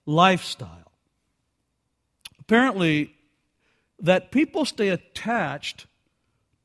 lifestyle. 0.06 0.92
Apparently, 2.40 3.16
that 4.00 4.32
people 4.32 4.66
stay 4.66 4.90
attached 4.90 5.88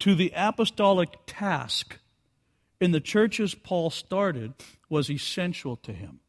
to 0.01 0.15
the 0.15 0.33
apostolic 0.35 1.11
task 1.27 1.99
in 2.81 2.93
the 2.93 3.01
churches 3.01 3.55
Paul 3.55 3.91
started 3.91 4.55
was 4.89 5.11
essential 5.11 5.77
to 5.77 5.93
him. 5.93 6.21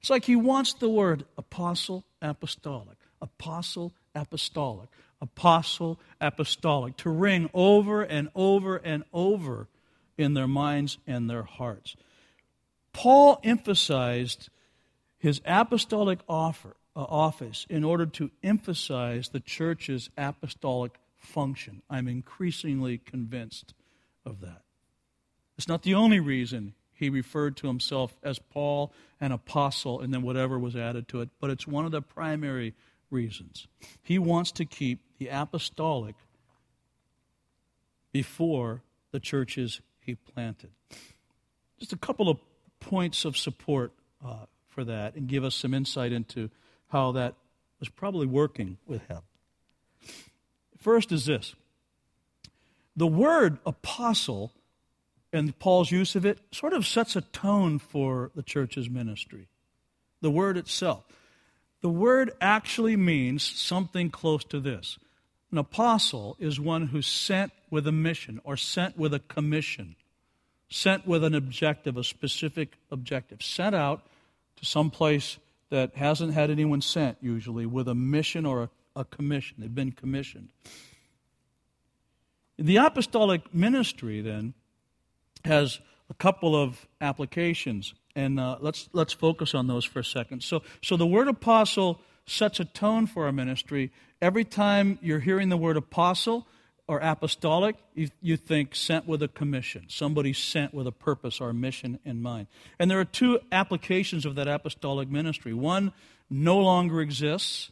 It's 0.00 0.10
like 0.10 0.24
he 0.24 0.36
wants 0.36 0.74
the 0.74 0.88
word 0.88 1.24
apostle, 1.36 2.04
apostolic, 2.22 2.98
apostle, 3.20 3.92
apostolic, 4.14 4.88
apostle, 5.20 5.98
apostolic 6.20 6.96
to 6.98 7.10
ring 7.10 7.50
over 7.52 8.02
and 8.02 8.28
over 8.34 8.76
and 8.76 9.02
over 9.12 9.68
in 10.16 10.34
their 10.34 10.46
minds 10.46 10.98
and 11.06 11.28
their 11.28 11.42
hearts. 11.42 11.96
Paul 12.92 13.40
emphasized 13.42 14.48
his 15.18 15.40
apostolic 15.44 16.20
offer, 16.28 16.76
uh, 16.96 17.00
office 17.02 17.66
in 17.68 17.84
order 17.84 18.06
to 18.06 18.30
emphasize 18.42 19.28
the 19.28 19.40
church's 19.40 20.10
apostolic 20.16 20.92
function. 21.18 21.82
I'm 21.90 22.08
increasingly 22.08 22.98
convinced 22.98 23.74
of 24.24 24.40
that. 24.40 24.62
It's 25.56 25.68
not 25.68 25.82
the 25.82 25.94
only 25.94 26.20
reason 26.20 26.74
he 26.92 27.10
referred 27.10 27.56
to 27.58 27.66
himself 27.66 28.16
as 28.22 28.38
Paul, 28.38 28.92
an 29.20 29.32
apostle, 29.32 30.00
and 30.00 30.12
then 30.12 30.22
whatever 30.22 30.58
was 30.58 30.76
added 30.76 31.08
to 31.08 31.20
it, 31.20 31.28
but 31.40 31.50
it's 31.50 31.66
one 31.66 31.84
of 31.84 31.92
the 31.92 32.02
primary 32.02 32.74
reasons. 33.10 33.66
He 34.02 34.18
wants 34.18 34.52
to 34.52 34.64
keep 34.64 35.00
the 35.18 35.28
apostolic 35.28 36.14
before 38.12 38.82
the 39.12 39.20
churches 39.20 39.80
he 40.00 40.14
planted. 40.14 40.70
Just 41.78 41.92
a 41.92 41.96
couple 41.96 42.28
of 42.28 42.38
points 42.80 43.24
of 43.24 43.36
support 43.36 43.92
uh, 44.24 44.46
for 44.78 44.84
that 44.84 45.16
and 45.16 45.26
give 45.26 45.42
us 45.42 45.56
some 45.56 45.74
insight 45.74 46.12
into 46.12 46.48
how 46.90 47.10
that 47.10 47.34
was 47.80 47.88
probably 47.88 48.28
working 48.28 48.78
with 48.86 49.04
him. 49.08 49.18
First 50.78 51.10
is 51.10 51.26
this 51.26 51.56
the 52.94 53.08
word 53.08 53.58
apostle 53.66 54.52
and 55.32 55.58
Paul's 55.58 55.90
use 55.90 56.14
of 56.14 56.24
it 56.24 56.38
sort 56.52 56.74
of 56.74 56.86
sets 56.86 57.16
a 57.16 57.22
tone 57.22 57.80
for 57.80 58.30
the 58.36 58.42
church's 58.44 58.88
ministry. 58.88 59.48
The 60.20 60.30
word 60.30 60.56
itself. 60.56 61.02
The 61.80 61.88
word 61.88 62.30
actually 62.40 62.96
means 62.96 63.42
something 63.42 64.10
close 64.10 64.44
to 64.44 64.60
this. 64.60 64.96
An 65.50 65.58
apostle 65.58 66.36
is 66.38 66.60
one 66.60 66.86
who's 66.86 67.08
sent 67.08 67.50
with 67.68 67.88
a 67.88 67.92
mission 67.92 68.40
or 68.44 68.56
sent 68.56 68.96
with 68.96 69.12
a 69.12 69.18
commission, 69.18 69.96
sent 70.70 71.04
with 71.04 71.24
an 71.24 71.34
objective, 71.34 71.96
a 71.96 72.04
specific 72.04 72.74
objective, 72.92 73.42
sent 73.42 73.74
out 73.74 74.04
to 74.58 74.64
some 74.64 74.90
place 74.90 75.38
that 75.70 75.96
hasn't 75.96 76.32
had 76.34 76.50
anyone 76.50 76.80
sent, 76.80 77.18
usually, 77.20 77.66
with 77.66 77.88
a 77.88 77.94
mission 77.94 78.46
or 78.46 78.64
a, 78.64 78.70
a 79.00 79.04
commission. 79.04 79.56
They've 79.58 79.74
been 79.74 79.92
commissioned. 79.92 80.50
The 82.58 82.76
apostolic 82.76 83.54
ministry, 83.54 84.20
then, 84.20 84.54
has 85.44 85.80
a 86.10 86.14
couple 86.14 86.56
of 86.56 86.86
applications, 87.00 87.94
and 88.16 88.40
uh, 88.40 88.56
let's, 88.60 88.88
let's 88.92 89.12
focus 89.12 89.54
on 89.54 89.66
those 89.66 89.84
for 89.84 90.00
a 90.00 90.04
second. 90.04 90.42
So, 90.42 90.62
so 90.82 90.96
the 90.96 91.06
word 91.06 91.28
apostle 91.28 92.00
sets 92.26 92.60
a 92.60 92.64
tone 92.64 93.06
for 93.06 93.26
our 93.26 93.32
ministry. 93.32 93.92
Every 94.20 94.44
time 94.44 94.98
you're 95.02 95.20
hearing 95.20 95.48
the 95.48 95.56
word 95.56 95.76
apostle, 95.76 96.46
or 96.88 96.98
apostolic, 97.00 97.76
you, 97.94 98.08
you 98.22 98.36
think 98.38 98.74
sent 98.74 99.06
with 99.06 99.22
a 99.22 99.28
commission. 99.28 99.84
Somebody 99.88 100.32
sent 100.32 100.72
with 100.72 100.86
a 100.86 100.92
purpose 100.92 101.40
or 101.40 101.50
a 101.50 101.54
mission 101.54 101.98
in 102.04 102.22
mind. 102.22 102.46
And 102.78 102.90
there 102.90 102.98
are 102.98 103.04
two 103.04 103.38
applications 103.52 104.24
of 104.24 104.34
that 104.36 104.48
apostolic 104.48 105.10
ministry. 105.10 105.52
One 105.52 105.92
no 106.30 106.58
longer 106.58 107.02
exists, 107.02 107.70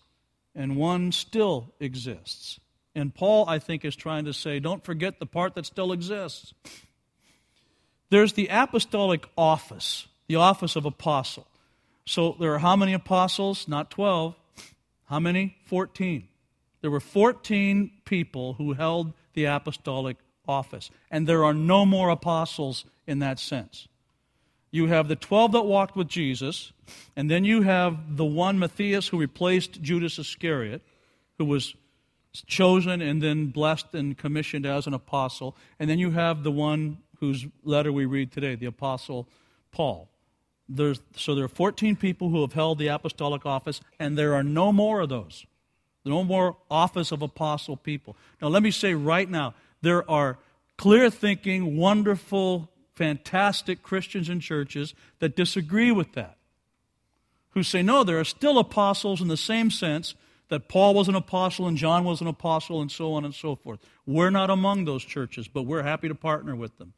and 0.54 0.76
one 0.76 1.12
still 1.12 1.72
exists. 1.80 2.60
And 2.94 3.14
Paul, 3.14 3.48
I 3.48 3.58
think, 3.58 3.84
is 3.84 3.96
trying 3.96 4.26
to 4.26 4.34
say, 4.34 4.60
don't 4.60 4.84
forget 4.84 5.18
the 5.18 5.26
part 5.26 5.54
that 5.54 5.66
still 5.66 5.92
exists. 5.92 6.52
There's 8.10 8.34
the 8.34 8.48
apostolic 8.50 9.26
office, 9.36 10.06
the 10.28 10.36
office 10.36 10.76
of 10.76 10.84
apostle. 10.84 11.46
So 12.04 12.36
there 12.38 12.54
are 12.54 12.58
how 12.58 12.76
many 12.76 12.92
apostles? 12.92 13.66
Not 13.66 13.90
12. 13.90 14.34
How 15.06 15.20
many? 15.20 15.56
14. 15.66 16.28
There 16.86 16.92
were 16.92 17.00
14 17.00 17.90
people 18.04 18.52
who 18.52 18.74
held 18.74 19.12
the 19.34 19.46
apostolic 19.46 20.18
office, 20.46 20.88
and 21.10 21.26
there 21.26 21.44
are 21.44 21.52
no 21.52 21.84
more 21.84 22.10
apostles 22.10 22.84
in 23.08 23.18
that 23.18 23.40
sense. 23.40 23.88
You 24.70 24.86
have 24.86 25.08
the 25.08 25.16
12 25.16 25.50
that 25.50 25.62
walked 25.62 25.96
with 25.96 26.06
Jesus, 26.06 26.70
and 27.16 27.28
then 27.28 27.44
you 27.44 27.62
have 27.62 28.16
the 28.16 28.24
one, 28.24 28.60
Matthias, 28.60 29.08
who 29.08 29.18
replaced 29.18 29.82
Judas 29.82 30.16
Iscariot, 30.20 30.80
who 31.38 31.46
was 31.46 31.74
chosen 32.46 33.02
and 33.02 33.20
then 33.20 33.46
blessed 33.46 33.92
and 33.92 34.16
commissioned 34.16 34.64
as 34.64 34.86
an 34.86 34.94
apostle. 34.94 35.56
And 35.80 35.90
then 35.90 35.98
you 35.98 36.12
have 36.12 36.44
the 36.44 36.52
one 36.52 36.98
whose 37.18 37.46
letter 37.64 37.90
we 37.90 38.04
read 38.04 38.30
today, 38.30 38.54
the 38.54 38.66
apostle 38.66 39.28
Paul. 39.72 40.08
There's, 40.68 41.00
so 41.16 41.34
there 41.34 41.46
are 41.46 41.48
14 41.48 41.96
people 41.96 42.28
who 42.28 42.42
have 42.42 42.52
held 42.52 42.78
the 42.78 42.86
apostolic 42.86 43.44
office, 43.44 43.80
and 43.98 44.16
there 44.16 44.34
are 44.34 44.44
no 44.44 44.70
more 44.70 45.00
of 45.00 45.08
those. 45.08 45.46
No 46.06 46.24
more 46.24 46.56
office 46.70 47.12
of 47.12 47.20
apostle 47.22 47.76
people. 47.76 48.16
Now, 48.40 48.48
let 48.48 48.62
me 48.62 48.70
say 48.70 48.94
right 48.94 49.28
now 49.28 49.54
there 49.82 50.08
are 50.10 50.38
clear 50.76 51.10
thinking, 51.10 51.76
wonderful, 51.76 52.70
fantastic 52.94 53.82
Christians 53.82 54.28
and 54.28 54.40
churches 54.40 54.94
that 55.18 55.36
disagree 55.36 55.90
with 55.90 56.12
that. 56.12 56.36
Who 57.50 57.62
say, 57.62 57.82
no, 57.82 58.04
there 58.04 58.20
are 58.20 58.24
still 58.24 58.58
apostles 58.58 59.20
in 59.20 59.28
the 59.28 59.36
same 59.36 59.70
sense 59.70 60.14
that 60.48 60.68
Paul 60.68 60.94
was 60.94 61.08
an 61.08 61.14
apostle 61.14 61.66
and 61.66 61.76
John 61.76 62.04
was 62.04 62.20
an 62.20 62.26
apostle 62.26 62.80
and 62.80 62.90
so 62.90 63.14
on 63.14 63.24
and 63.24 63.34
so 63.34 63.56
forth. 63.56 63.80
We're 64.06 64.30
not 64.30 64.50
among 64.50 64.84
those 64.84 65.04
churches, 65.04 65.48
but 65.48 65.62
we're 65.62 65.82
happy 65.82 66.08
to 66.08 66.14
partner 66.14 66.54
with 66.54 66.78
them. 66.78 66.92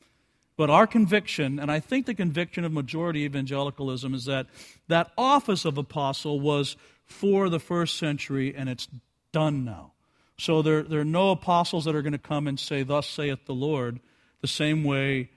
But 0.57 0.71
our 0.71 0.88
conviction, 0.88 1.61
and 1.61 1.71
I 1.71 1.79
think 1.79 2.07
the 2.07 2.15
conviction 2.15 2.65
of 2.65 2.73
majority 2.73 3.21
evangelicalism, 3.21 4.12
is 4.12 4.25
that 4.25 4.49
that 4.88 5.12
office 5.17 5.65
of 5.65 5.79
apostle 5.79 6.41
was 6.41 6.77
for 7.09 7.49
the 7.49 7.59
first 7.59 7.99
century, 7.99 8.55
and 8.55 8.69
it's 8.69 8.88
done 9.33 9.65
now. 9.65 9.93
So 10.38 10.62
there, 10.62 10.83
there 10.83 11.00
are 11.00 11.05
no 11.05 11.31
apostles 11.31 11.85
that 11.87 11.97
are 11.97 12.03
going 12.03 12.12
to 12.12 12.19
come 12.19 12.47
and 12.47 12.61
say, 12.61 12.83
Thus 12.85 13.09
saith 13.09 13.47
the 13.47 13.55
Lord, 13.55 13.99
the 14.41 14.47
same 14.47 14.85
way 14.85 15.31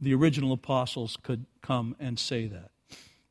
the 0.00 0.14
original 0.14 0.52
apostles 0.52 1.16
could 1.22 1.46
come 1.62 1.96
and 1.98 2.18
say 2.18 2.46
that. 2.48 2.70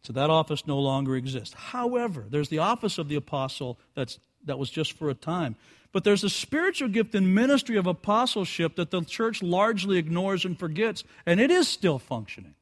So 0.02 0.12
that 0.14 0.30
office 0.30 0.66
no 0.66 0.80
longer 0.80 1.16
exists. 1.16 1.54
However, 1.54 2.26
there's 2.28 2.50
the 2.50 2.60
office 2.60 2.98
of 2.98 3.10
the 3.10 3.16
apostle 3.16 3.80
that's, 3.96 4.20
that 4.46 4.58
was 4.58 4.70
just 4.70 4.94
for 4.94 5.10
a 5.10 5.14
time. 5.14 5.56
But 5.92 6.04
there's 6.04 6.24
a 6.24 6.30
spiritual 6.30 6.90
gift 6.90 7.14
and 7.14 7.36
ministry 7.36 7.78
of 7.78 7.86
apostleship 7.86 8.76
that 8.78 8.90
the 8.90 9.02
church 9.02 9.44
largely 9.44 9.98
ignores 9.98 10.44
and 10.44 10.58
forgets, 10.58 11.04
and 11.26 11.40
it 11.40 11.52
is 11.52 11.68
still 11.68 12.00
functioning. 12.00 12.56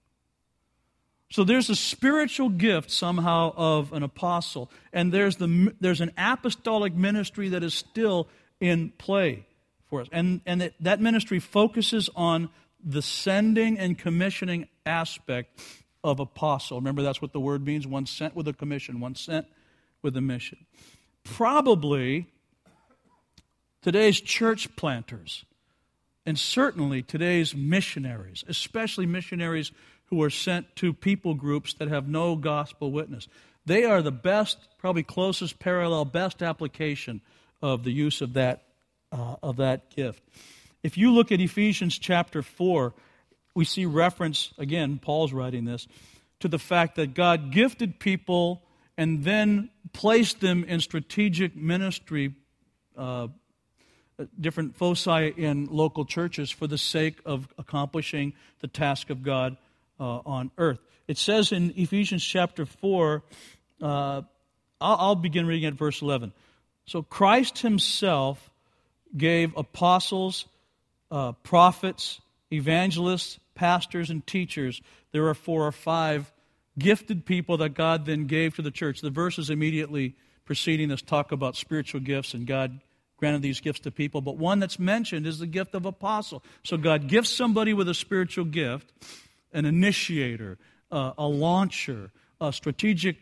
So 1.31 1.45
there's 1.45 1.69
a 1.69 1.75
spiritual 1.75 2.49
gift 2.49 2.91
somehow 2.91 3.53
of 3.55 3.93
an 3.93 4.03
apostle, 4.03 4.69
and 4.91 5.13
there's, 5.13 5.37
the, 5.37 5.73
there's 5.79 6.01
an 6.01 6.11
apostolic 6.17 6.93
ministry 6.93 7.49
that 7.49 7.63
is 7.63 7.73
still 7.73 8.27
in 8.59 8.91
play 8.97 9.45
for 9.89 10.01
us. 10.01 10.07
And, 10.11 10.41
and 10.45 10.71
that 10.81 10.99
ministry 10.99 11.39
focuses 11.39 12.09
on 12.17 12.49
the 12.83 13.01
sending 13.01 13.79
and 13.79 13.97
commissioning 13.97 14.67
aspect 14.85 15.61
of 16.03 16.19
apostle. 16.19 16.79
Remember, 16.79 17.01
that's 17.01 17.21
what 17.21 17.31
the 17.31 17.39
word 17.39 17.65
means 17.65 17.87
one 17.87 18.05
sent 18.05 18.35
with 18.35 18.47
a 18.49 18.53
commission, 18.53 18.99
one 18.99 19.15
sent 19.15 19.47
with 20.01 20.17
a 20.17 20.21
mission. 20.21 20.65
Probably 21.23 22.27
today's 23.81 24.19
church 24.19 24.75
planters, 24.75 25.45
and 26.25 26.37
certainly 26.37 27.03
today's 27.03 27.55
missionaries, 27.55 28.43
especially 28.49 29.05
missionaries 29.05 29.71
who 30.11 30.21
are 30.21 30.29
sent 30.29 30.75
to 30.75 30.93
people 30.93 31.33
groups 31.33 31.73
that 31.75 31.87
have 31.87 32.07
no 32.07 32.35
gospel 32.35 32.91
witness. 32.91 33.27
They 33.65 33.85
are 33.85 34.01
the 34.01 34.11
best, 34.11 34.57
probably 34.77 35.03
closest 35.03 35.57
parallel, 35.57 36.05
best 36.05 36.43
application 36.43 37.21
of 37.61 37.83
the 37.83 37.91
use 37.91 38.21
of 38.21 38.33
that, 38.33 38.63
uh, 39.11 39.37
of 39.41 39.57
that 39.57 39.95
gift. 39.95 40.21
If 40.83 40.97
you 40.97 41.11
look 41.11 41.31
at 41.31 41.39
Ephesians 41.39 41.97
chapter 41.97 42.41
4, 42.41 42.93
we 43.55 43.63
see 43.63 43.85
reference, 43.85 44.53
again, 44.57 44.99
Paul's 45.01 45.31
writing 45.31 45.63
this, 45.63 45.87
to 46.41 46.49
the 46.49 46.59
fact 46.59 46.95
that 46.97 47.13
God 47.13 47.51
gifted 47.51 47.99
people 47.99 48.63
and 48.97 49.23
then 49.23 49.69
placed 49.93 50.41
them 50.41 50.65
in 50.65 50.81
strategic 50.81 51.55
ministry, 51.55 52.35
uh, 52.97 53.29
different 54.39 54.75
foci 54.75 55.29
in 55.37 55.67
local 55.67 56.03
churches 56.03 56.51
for 56.51 56.67
the 56.67 56.77
sake 56.77 57.19
of 57.25 57.47
accomplishing 57.57 58.33
the 58.59 58.67
task 58.67 59.09
of 59.09 59.23
God 59.23 59.55
uh, 60.01 60.21
on 60.25 60.51
earth. 60.57 60.79
It 61.07 61.17
says 61.17 61.51
in 61.51 61.73
Ephesians 61.77 62.23
chapter 62.23 62.65
4, 62.65 63.23
uh, 63.81 63.85
I'll, 63.85 64.23
I'll 64.81 65.15
begin 65.15 65.45
reading 65.45 65.65
at 65.65 65.75
verse 65.75 66.01
11. 66.01 66.33
So 66.85 67.03
Christ 67.03 67.59
himself 67.59 68.49
gave 69.15 69.55
apostles, 69.55 70.45
uh, 71.11 71.33
prophets, 71.43 72.19
evangelists, 72.51 73.39
pastors, 73.53 74.09
and 74.09 74.25
teachers. 74.25 74.81
There 75.11 75.27
are 75.27 75.35
four 75.35 75.67
or 75.67 75.71
five 75.71 76.31
gifted 76.79 77.25
people 77.25 77.57
that 77.57 77.75
God 77.75 78.05
then 78.05 78.25
gave 78.25 78.55
to 78.55 78.61
the 78.61 78.71
church. 78.71 79.01
The 79.01 79.09
verses 79.11 79.49
immediately 79.49 80.15
preceding 80.45 80.89
this 80.89 81.01
talk 81.01 81.31
about 81.31 81.55
spiritual 81.55 82.01
gifts 82.01 82.33
and 82.33 82.47
God 82.47 82.79
granted 83.17 83.43
these 83.43 83.59
gifts 83.59 83.81
to 83.81 83.91
people. 83.91 84.21
But 84.21 84.37
one 84.37 84.59
that's 84.59 84.79
mentioned 84.79 85.27
is 85.27 85.37
the 85.37 85.45
gift 85.45 85.75
of 85.75 85.85
apostle. 85.85 86.43
So 86.63 86.75
God 86.75 87.07
gifts 87.07 87.29
somebody 87.29 87.73
with 87.73 87.87
a 87.87 87.93
spiritual 87.93 88.45
gift 88.45 88.91
an 89.53 89.65
initiator, 89.65 90.57
uh, 90.91 91.13
a 91.17 91.27
launcher, 91.27 92.11
a 92.39 92.51
strategic 92.51 93.17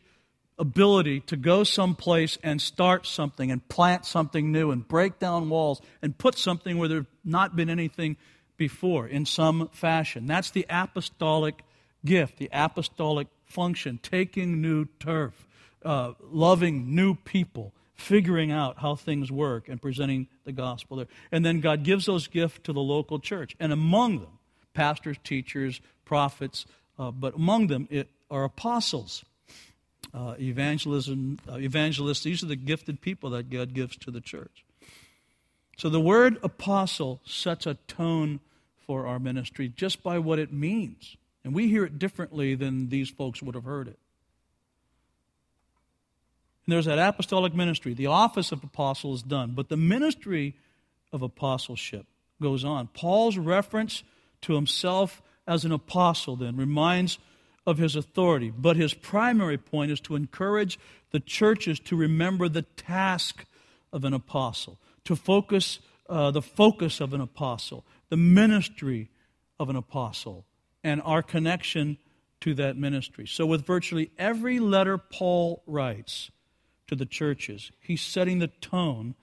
ability 0.58 1.22
to 1.22 1.38
go 1.38 1.64
someplace 1.64 2.38
and 2.44 2.62
start 2.62 3.06
something 3.08 3.50
and 3.50 3.68
plant 3.70 4.06
something 4.06 4.52
new 4.52 4.72
and 4.72 4.88
break 4.88 5.18
down 5.18 5.50
walls 5.50 5.82
and 6.02 6.18
put 6.18 6.38
something 6.38 6.78
where 6.78 6.90
there's 6.90 7.06
not 7.24 7.56
been 7.56 7.70
anything 7.70 8.18
before 8.58 9.08
in 9.08 9.26
some 9.26 9.70
fashion. 9.72 10.28
That's 10.28 10.52
the 10.52 10.66
apostolic 10.70 11.64
gift, 12.06 12.38
the 12.38 12.50
apostolic 12.52 13.28
function, 13.46 14.00
taking 14.04 14.62
new 14.62 14.86
turf, 15.00 15.48
uh, 15.84 16.14
loving 16.22 16.94
new 16.94 17.16
people, 17.16 17.74
figuring 17.96 18.52
out 18.52 18.80
how 18.80 18.96
things 18.96 19.32
work, 19.32 19.70
and 19.70 19.82
presenting 19.82 20.28
the 20.44 20.52
gospel 20.52 20.98
there. 20.98 21.08
And 21.32 21.46
then 21.46 21.62
God 21.62 21.84
gives 21.84 22.06
those 22.06 22.28
gifts 22.28 22.60
to 22.64 22.74
the 22.74 22.82
local 22.82 23.20
church. 23.20 23.56
And 23.60 23.72
among 23.72 24.20
them, 24.20 24.40
pastors, 24.74 25.18
teachers, 25.24 25.82
prophets, 26.10 26.66
uh, 26.98 27.12
but 27.12 27.36
among 27.36 27.68
them 27.68 27.88
it 27.92 28.10
are 28.32 28.44
apostles, 28.44 29.24
uh, 30.12 30.34
evangelism, 30.40 31.40
uh, 31.48 31.58
evangelists. 31.58 32.24
These 32.24 32.42
are 32.44 32.48
the 32.48 32.56
gifted 32.56 33.00
people 33.00 33.30
that 33.30 33.52
God 33.52 33.76
gives 33.76 33.96
to 33.98 34.12
the 34.12 34.20
church. 34.20 34.66
So 35.78 35.88
the 35.88 36.02
word 36.02 36.40
apostle 36.42 37.22
sets 37.26 37.68
a 37.68 37.76
tone 37.88 38.40
for 38.88 39.06
our 39.06 39.20
ministry 39.20 39.72
just 39.74 40.02
by 40.02 40.18
what 40.18 40.40
it 40.40 40.52
means. 40.52 41.16
And 41.44 41.54
we 41.54 41.68
hear 41.68 41.86
it 41.86 42.00
differently 42.00 42.56
than 42.56 42.90
these 42.90 43.10
folks 43.12 43.44
would 43.44 43.54
have 43.54 43.64
heard 43.66 43.88
it. 43.88 44.00
And 46.66 46.74
there's 46.74 46.86
that 46.86 46.98
apostolic 46.98 47.54
ministry. 47.54 47.94
The 47.94 48.08
office 48.08 48.52
of 48.52 48.64
apostle 48.64 49.14
is 49.14 49.22
done, 49.22 49.52
but 49.52 49.70
the 49.70 49.78
ministry 49.78 50.56
of 51.14 51.22
apostleship 51.22 52.08
goes 52.42 52.66
on. 52.66 52.88
Paul's 52.88 53.38
reference 53.38 54.04
to 54.42 54.56
himself 54.56 55.22
as 55.50 55.66
an 55.66 55.72
apostle, 55.72 56.36
then, 56.36 56.56
reminds 56.56 57.18
of 57.66 57.80
his 57.80 57.96
authority. 57.96 58.54
But 58.56 58.78
his 58.78 58.94
primary 58.94 59.58
point 59.58 59.92
is 59.92 60.00
to 60.02 60.16
encourage 60.16 60.80
the 61.12 61.20
churches 61.20 61.80
to 61.82 61.96
remember 61.96 62.48
the 62.48 62.62
task 62.62 63.46
of 63.92 64.06
an 64.06 64.14
apostle, 64.14 64.80
to 65.06 65.16
focus 65.16 65.80
uh, 66.08 66.32
the 66.32 66.42
focus 66.42 67.02
of 67.02 67.14
an 67.14 67.22
apostle, 67.22 67.84
the 68.10 68.18
ministry 68.18 69.10
of 69.60 69.70
an 69.70 69.76
apostle, 69.76 70.46
and 70.84 71.02
our 71.04 71.22
connection 71.22 71.98
to 72.42 72.54
that 72.56 72.78
ministry. 72.78 73.28
So, 73.28 73.46
with 73.46 73.66
virtually 73.66 74.12
every 74.18 74.60
letter 74.60 74.98
Paul 74.98 75.64
writes 75.66 76.32
to 76.88 76.96
the 76.96 77.06
churches, 77.06 77.72
he's 77.80 78.02
setting 78.02 78.40
the 78.40 78.48
tone 78.48 79.16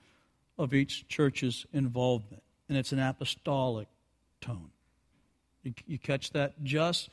of 0.57 0.73
each 0.73 1.07
church's 1.07 1.65
involvement, 1.73 2.43
and 2.67 2.77
it's 2.77 2.91
an 2.91 2.99
apostolic 2.99 3.87
tone. 4.41 4.71
You, 5.85 5.97
catch 5.99 6.31
that? 6.31 6.63
Just 6.63 7.09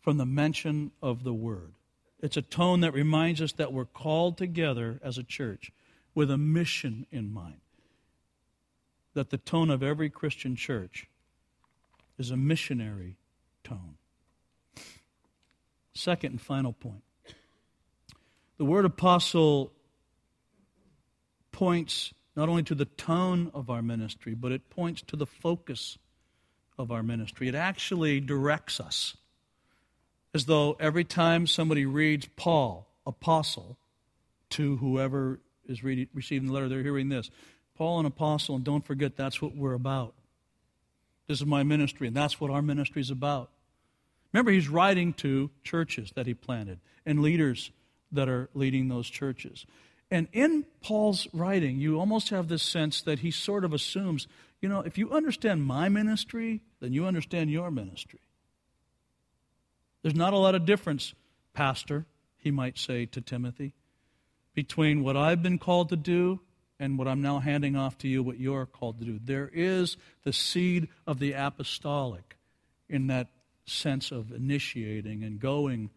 from 0.00 0.18
the 0.18 0.26
mention 0.26 0.90
of 1.02 1.24
the 1.24 1.32
word. 1.32 1.72
It's 2.20 2.36
a 2.36 2.42
tone 2.42 2.80
that 2.80 2.92
reminds 2.92 3.40
us 3.40 3.52
that 3.52 3.72
we're 3.72 3.84
called 3.84 4.38
together 4.38 5.00
as 5.02 5.18
a 5.18 5.22
church 5.22 5.72
with 6.14 6.30
a 6.30 6.38
mission 6.38 7.06
in 7.10 7.32
mind. 7.32 7.60
That 9.14 9.30
the 9.30 9.38
tone 9.38 9.70
of 9.70 9.82
every 9.82 10.08
Christian 10.08 10.56
church 10.56 11.06
is 12.18 12.30
a 12.30 12.36
missionary 12.36 13.16
tone. 13.64 13.96
Second 15.94 16.32
and 16.32 16.40
final 16.40 16.72
point 16.72 17.02
the 18.58 18.64
word 18.64 18.84
apostle 18.84 19.72
points 21.50 22.14
not 22.36 22.48
only 22.48 22.62
to 22.62 22.74
the 22.74 22.84
tone 22.84 23.50
of 23.54 23.68
our 23.70 23.82
ministry, 23.82 24.34
but 24.34 24.52
it 24.52 24.70
points 24.70 25.02
to 25.02 25.16
the 25.16 25.26
focus 25.26 25.98
of 26.78 26.90
our 26.90 27.02
ministry. 27.02 27.48
It 27.48 27.54
actually 27.54 28.20
directs 28.20 28.80
us. 28.80 29.16
As 30.34 30.46
though 30.46 30.76
every 30.80 31.04
time 31.04 31.46
somebody 31.46 31.84
reads 31.84 32.26
Paul, 32.36 32.88
apostle, 33.06 33.76
to 34.50 34.76
whoever 34.76 35.40
is 35.66 35.82
receiving 35.82 36.48
the 36.48 36.54
letter, 36.54 36.68
they're 36.68 36.82
hearing 36.82 37.08
this 37.08 37.30
Paul, 37.76 38.00
an 38.00 38.06
apostle, 38.06 38.54
and 38.56 38.64
don't 38.64 38.84
forget 38.86 39.16
that's 39.16 39.40
what 39.40 39.56
we're 39.56 39.74
about. 39.74 40.14
This 41.26 41.40
is 41.40 41.46
my 41.46 41.62
ministry, 41.62 42.06
and 42.08 42.16
that's 42.16 42.40
what 42.40 42.50
our 42.50 42.62
ministry 42.62 43.00
is 43.00 43.10
about. 43.10 43.50
Remember, 44.32 44.50
he's 44.50 44.68
writing 44.68 45.12
to 45.14 45.50
churches 45.62 46.12
that 46.14 46.26
he 46.26 46.34
planted 46.34 46.80
and 47.04 47.22
leaders 47.22 47.70
that 48.12 48.28
are 48.28 48.48
leading 48.54 48.88
those 48.88 49.08
churches. 49.08 49.66
And 50.10 50.28
in 50.32 50.66
Paul's 50.82 51.26
writing, 51.32 51.80
you 51.80 51.98
almost 51.98 52.30
have 52.30 52.48
this 52.48 52.62
sense 52.62 53.00
that 53.02 53.20
he 53.20 53.30
sort 53.30 53.64
of 53.64 53.72
assumes 53.72 54.26
you 54.62 54.68
know, 54.68 54.80
if 54.80 54.96
you 54.96 55.10
understand 55.10 55.64
my 55.64 55.88
ministry, 55.88 56.62
then 56.80 56.92
you 56.92 57.04
understand 57.04 57.50
your 57.50 57.70
ministry. 57.70 58.20
There's 60.02 60.14
not 60.14 60.32
a 60.32 60.38
lot 60.38 60.54
of 60.54 60.64
difference, 60.64 61.14
Pastor, 61.52 62.06
he 62.38 62.50
might 62.50 62.78
say 62.78 63.04
to 63.06 63.20
Timothy, 63.20 63.74
between 64.54 65.02
what 65.02 65.16
I've 65.16 65.42
been 65.42 65.58
called 65.58 65.88
to 65.90 65.96
do 65.96 66.40
and 66.78 66.96
what 66.96 67.08
I'm 67.08 67.22
now 67.22 67.40
handing 67.40 67.76
off 67.76 67.98
to 67.98 68.08
you, 68.08 68.22
what 68.22 68.38
you're 68.38 68.66
called 68.66 68.98
to 69.00 69.04
do. 69.04 69.20
There 69.22 69.50
is 69.52 69.96
the 70.24 70.32
seed 70.32 70.88
of 71.06 71.18
the 71.18 71.32
apostolic 71.32 72.36
in 72.88 73.08
that 73.08 73.28
sense 73.64 74.10
of 74.10 74.32
initiating 74.32 75.24
and 75.24 75.40
going 75.40 75.90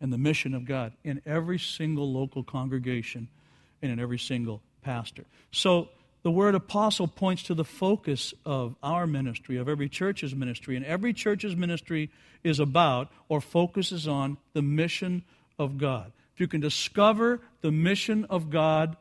and 0.00 0.12
the 0.12 0.18
mission 0.18 0.54
of 0.54 0.66
God 0.66 0.92
in 1.04 1.22
every 1.24 1.58
single 1.58 2.12
local 2.12 2.42
congregation 2.42 3.28
and 3.80 3.90
in 3.90 3.98
every 3.98 4.18
single 4.18 4.62
pastor. 4.82 5.24
So 5.52 5.88
the 6.26 6.32
word 6.32 6.56
apostle 6.56 7.06
points 7.06 7.44
to 7.44 7.54
the 7.54 7.64
focus 7.64 8.34
of 8.44 8.74
our 8.82 9.06
ministry, 9.06 9.58
of 9.58 9.68
every 9.68 9.88
church's 9.88 10.34
ministry. 10.34 10.74
And 10.74 10.84
every 10.84 11.12
church's 11.12 11.54
ministry 11.54 12.10
is 12.42 12.58
about 12.58 13.12
or 13.28 13.40
focuses 13.40 14.08
on 14.08 14.36
the 14.52 14.60
mission 14.60 15.22
of 15.56 15.78
God. 15.78 16.10
If 16.34 16.40
you 16.40 16.48
can 16.48 16.60
discover 16.60 17.42
the 17.60 17.70
mission 17.70 18.24
of 18.24 18.50
God 18.50 18.96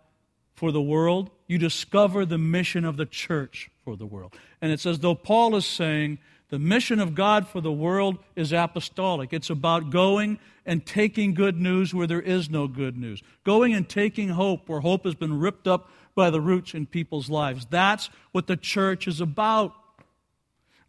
for 0.54 0.72
the 0.72 0.84
world, 0.84 1.32
you 1.48 1.58
discover 1.58 2.28
the 2.28 2.38
mission 2.38 2.86
of 2.86 2.96
the 2.96 3.08
church 3.08 3.72
for 3.84 3.96
the 3.96 4.06
world. 4.06 4.36
And 4.62 4.72
it's 4.72 4.86
as 4.86 5.00
though 5.00 5.16
Paul 5.16 5.56
is 5.56 5.66
saying 5.66 6.20
the 6.50 6.60
mission 6.60 7.00
of 7.00 7.16
God 7.16 7.48
for 7.48 7.60
the 7.60 7.72
world 7.72 8.20
is 8.36 8.54
apostolic. 8.54 9.34
It's 9.34 9.50
about 9.50 9.90
going 9.90 10.38
and 10.64 10.86
taking 10.86 11.34
good 11.34 11.60
news 11.60 11.92
where 11.92 12.06
there 12.06 12.22
is 12.22 12.52
no 12.52 12.68
good 12.68 12.98
news, 12.98 13.24
going 13.44 13.74
and 13.74 13.90
taking 13.90 14.30
hope 14.30 14.70
where 14.70 14.82
hope 14.82 15.06
has 15.06 15.16
been 15.16 15.40
ripped 15.40 15.68
up 15.68 15.90
by 16.16 16.30
the 16.30 16.42
roots 16.42 16.74
in 16.74 16.86
people's 16.86 17.30
lives. 17.30 17.68
That's 17.70 18.10
what 18.32 18.48
the 18.48 18.58
church 18.58 19.08
is 19.08 19.22
about. 19.22 19.74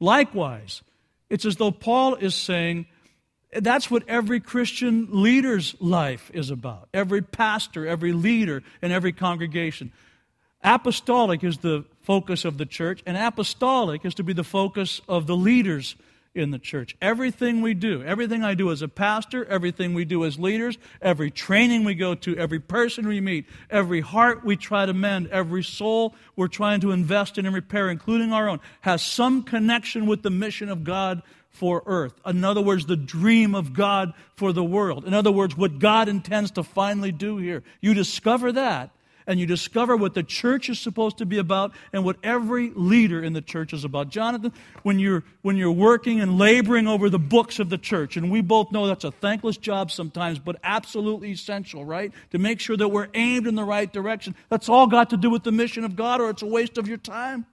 Likewise, 0.01 0.83
it's 1.29 1.45
as 1.45 1.57
though 1.57 1.73
Paul 1.73 2.15
is 2.15 2.35
saying 2.35 2.87
that's 3.53 3.91
what 3.91 4.09
every 4.09 4.41
Christian 4.41 5.09
leader's 5.23 5.75
life 5.81 6.31
is 6.35 6.51
about. 6.51 6.89
Every 6.95 7.23
pastor, 7.23 7.87
every 7.87 8.13
leader, 8.13 8.63
and 8.83 8.93
every 8.93 9.13
congregation. 9.13 9.93
Apostolic 10.63 11.45
is 11.45 11.59
the 11.59 11.85
focus 12.03 12.45
of 12.45 12.59
the 12.59 12.67
church, 12.67 13.03
and 13.07 13.17
apostolic 13.17 14.05
is 14.05 14.15
to 14.15 14.25
be 14.25 14.33
the 14.33 14.45
focus 14.45 15.01
of 15.09 15.27
the 15.27 15.37
leaders 15.37 15.97
in 16.37 16.51
the 16.51 16.59
church. 16.59 16.97
Everything 17.01 17.63
we 17.63 17.75
do, 17.75 18.03
everything 18.03 18.45
I 18.45 18.55
do 18.55 18.71
as 18.71 18.83
a 18.83 18.89
pastor, 18.89 19.45
everything 19.47 19.95
we 19.95 20.05
do 20.05 20.25
as 20.25 20.39
leaders, 20.39 20.79
every 21.01 21.31
training 21.31 21.85
we 21.85 21.95
go 21.95 22.15
to, 22.15 22.37
every 22.37 22.61
person 22.61 23.09
we 23.09 23.21
meet, 23.21 23.47
every 23.71 24.01
heart 24.01 24.45
we 24.45 24.57
try 24.57 24.87
to 24.87 24.95
mend, 24.95 25.29
every 25.29 25.65
soul 25.65 26.15
we're 26.37 26.49
trying 26.49 26.81
to 26.81 26.93
invest 26.93 27.39
in 27.39 27.47
and 27.47 27.55
repair, 27.55 27.89
including 27.91 28.33
our 28.33 28.49
own, 28.49 28.61
has 28.83 29.03
some 29.03 29.43
connection 29.43 30.07
with 30.07 30.23
the 30.23 30.31
mission 30.31 30.69
of 30.69 30.85
God 30.85 31.23
for 31.51 31.83
earth. 31.87 32.13
In 32.27 32.45
other 32.45 32.61
words, 32.61 32.85
the 32.85 32.97
dream 32.97 33.55
of 33.55 33.73
God 33.73 34.13
for 34.35 34.53
the 34.53 34.65
world. 34.65 35.07
In 35.07 35.15
other 35.15 35.33
words, 35.33 35.57
what 35.57 35.79
God 35.79 36.09
intends 36.09 36.51
to 36.53 36.63
finally 36.63 37.13
do 37.13 37.39
here. 37.39 37.63
You 37.81 37.95
discover 37.95 38.53
that, 38.53 38.91
and 39.27 39.41
you 39.41 39.47
discover 39.47 39.97
what 39.97 40.15
the 40.15 40.23
church 40.23 40.69
is 40.69 40.79
supposed 40.79 41.19
to 41.19 41.27
be 41.27 41.39
about 41.39 41.73
and 41.93 42.05
what 42.05 42.17
every 42.23 42.71
leader 42.75 43.23
in 43.23 43.33
the 43.33 43.43
church 43.43 43.73
is 43.73 43.85
about. 43.85 44.09
Jonathan, 44.09 44.53
when 44.83 44.99
you're, 44.99 45.25
when 45.43 45.57
you're 45.57 45.73
working 45.73 46.21
and 46.21 46.39
laboring 46.39 46.87
over 46.87 47.11
the 47.11 47.19
books 47.19 47.59
of 47.59 47.69
the 47.69 47.79
church, 47.79 48.17
and 48.17 48.31
we 48.31 48.41
both 48.41 48.71
know 48.73 48.87
that's 48.87 49.05
a 49.05 49.11
thankless 49.11 49.57
job 49.57 49.91
sometimes, 49.91 50.39
but 50.39 50.57
absolutely 50.63 51.31
essential, 51.31 51.85
right? 51.85 52.13
To 52.31 52.39
make 52.39 52.61
sure 52.61 52.77
that 52.77 52.89
we're 52.89 53.09
aimed 53.15 53.47
in 53.47 53.55
the 53.55 53.65
right 53.65 53.93
direction. 53.93 54.35
That's 54.49 54.69
all 54.69 54.87
got 54.87 55.11
to 55.11 55.17
do 55.17 55.31
with 55.31 55.43
the 55.43 55.53
mission 55.53 55.85
of 55.85 55.97
God, 55.97 56.21
or 56.21 56.31
it's 56.31 56.43
a 56.43 56.47
waste 56.47 56.79
of 56.79 56.87
your 56.87 56.99
time. 56.99 57.47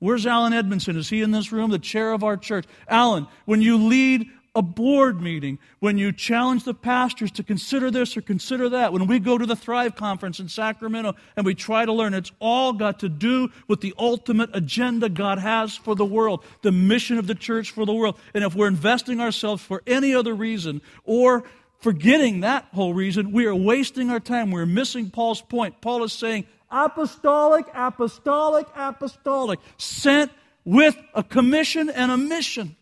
Where's 0.00 0.26
Alan 0.26 0.52
Edmondson? 0.52 0.98
Is 0.98 1.08
he 1.08 1.22
in 1.22 1.30
this 1.30 1.50
room? 1.50 1.70
The 1.70 1.78
chair 1.78 2.12
of 2.12 2.24
our 2.24 2.36
church. 2.36 2.66
Alan, 2.88 3.26
when 3.46 3.62
you 3.62 3.78
lead 3.78 4.28
a 4.54 4.62
board 4.62 5.20
meeting, 5.20 5.58
when 5.80 5.98
you 5.98 6.12
challenge 6.12 6.64
the 6.64 6.74
pastors 6.74 7.30
to 7.32 7.42
consider 7.42 7.90
this 7.90 8.16
or 8.16 8.20
consider 8.20 8.68
that, 8.68 8.92
when 8.92 9.06
we 9.06 9.18
go 9.18 9.36
to 9.36 9.46
the 9.46 9.56
Thrive 9.56 9.96
Conference 9.96 10.38
in 10.38 10.48
Sacramento 10.48 11.14
and 11.36 11.44
we 11.44 11.54
try 11.54 11.84
to 11.84 11.92
learn, 11.92 12.14
it's 12.14 12.30
all 12.38 12.72
got 12.72 13.00
to 13.00 13.08
do 13.08 13.50
with 13.66 13.80
the 13.80 13.92
ultimate 13.98 14.50
agenda 14.52 15.08
God 15.08 15.38
has 15.38 15.76
for 15.76 15.96
the 15.96 16.04
world, 16.04 16.44
the 16.62 16.72
mission 16.72 17.18
of 17.18 17.26
the 17.26 17.34
church 17.34 17.72
for 17.72 17.84
the 17.84 17.92
world. 17.92 18.18
And 18.32 18.44
if 18.44 18.54
we're 18.54 18.68
investing 18.68 19.20
ourselves 19.20 19.62
for 19.62 19.82
any 19.86 20.14
other 20.14 20.34
reason 20.34 20.82
or 21.04 21.44
forgetting 21.80 22.40
that 22.40 22.66
whole 22.72 22.94
reason, 22.94 23.32
we 23.32 23.46
are 23.46 23.54
wasting 23.54 24.10
our 24.10 24.20
time. 24.20 24.50
We're 24.50 24.66
missing 24.66 25.10
Paul's 25.10 25.42
point. 25.42 25.80
Paul 25.80 26.04
is 26.04 26.12
saying, 26.12 26.46
apostolic, 26.70 27.66
apostolic, 27.74 28.66
apostolic, 28.76 29.58
sent 29.78 30.30
with 30.64 30.96
a 31.12 31.22
commission 31.22 31.90
and 31.90 32.10
a 32.10 32.16
mission. 32.16 32.76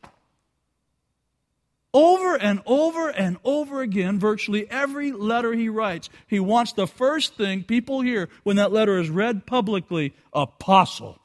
Over 1.95 2.37
and 2.37 2.63
over 2.65 3.11
and 3.11 3.37
over 3.45 3.83
again, 3.83 4.19
virtually 4.19 4.71
every 4.71 5.13
letter 5.13 5.53
he 5.53 5.69
writes, 5.69 6.09
he 6.27 6.41
wants 6.41 6.73
the 6.73 6.87
first 6.87 7.37
thing 7.37 7.65
people 7.65 8.01
hear 8.01 8.31
when 8.45 8.57
that 8.57 8.73
letter 8.73 8.99
is 8.99 9.11
read 9.11 9.47
publicly 9.47 10.15
apostle. 10.33 11.19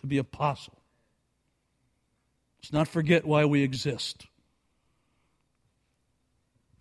To 0.00 0.06
be 0.06 0.18
apostle. 0.18 0.76
Let's 2.58 2.72
not 2.72 2.88
forget 2.88 3.24
why 3.24 3.46
we 3.46 3.62
exist. 3.62 4.26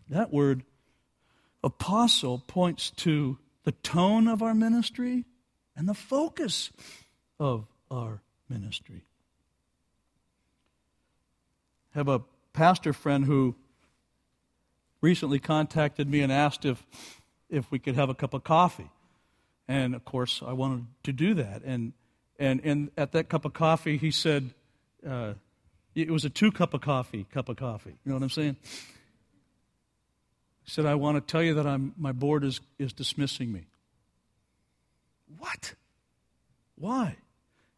That 0.10 0.34
word 0.34 0.64
apostle 1.64 2.40
points 2.40 2.92
to 2.92 3.38
the 3.64 3.72
tone 3.72 4.28
of 4.28 4.44
our 4.44 4.54
ministry 4.54 5.26
and 5.76 5.88
the 5.88 5.94
focus 5.94 6.72
of 7.40 7.66
our 7.90 8.22
ministry. 8.50 9.04
Have 11.92 12.10
a 12.10 12.22
pastor 12.56 12.94
friend 12.94 13.26
who 13.26 13.54
recently 15.02 15.40
contacted 15.40 16.10
me 16.10 16.22
and 16.22 16.32
asked 16.32 16.66
if, 16.66 16.84
if 17.50 17.70
we 17.70 17.78
could 17.78 17.96
have 17.96 18.10
a 18.10 18.16
cup 18.16 18.34
of 18.34 18.44
coffee. 18.44 18.90
And 19.68 19.94
of 19.94 20.06
course, 20.06 20.42
I 20.46 20.54
wanted 20.54 20.86
to 21.04 21.14
do 21.14 21.34
that. 21.36 21.64
And, 21.64 21.94
and, 22.40 22.62
and 22.64 22.92
at 22.98 23.12
that 23.12 23.30
cup 23.30 23.46
of 23.46 23.54
coffee, 23.54 23.98
he 23.98 24.10
said, 24.10 24.54
uh, 25.08 25.34
it 25.94 26.10
was 26.10 26.26
a 26.26 26.30
two 26.30 26.52
cup 26.52 26.74
of 26.74 26.82
coffee, 26.82 27.26
cup 27.32 27.50
of 27.50 27.58
coffee. 27.58 27.92
You 28.04 28.10
know 28.10 28.16
what 28.16 28.24
I'm 28.24 28.30
saying? 28.30 28.56
He 30.64 30.72
said, 30.72 30.86
I 30.86 30.96
want 30.96 31.16
to 31.16 31.22
tell 31.32 31.44
you 31.44 31.56
that 31.56 31.68
I'm, 31.68 31.94
my 31.98 32.12
board 32.12 32.44
is, 32.44 32.60
is 32.80 32.94
dismissing 32.94 33.52
me. 33.52 33.68
What? 35.38 35.76
Why? 36.76 37.18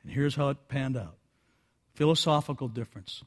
And 0.04 0.12
here's 0.12 0.36
how 0.36 0.50
it 0.50 0.70
panned 0.70 0.98
out 0.98 1.16
philosophical 1.96 2.68
difference. 2.68 3.24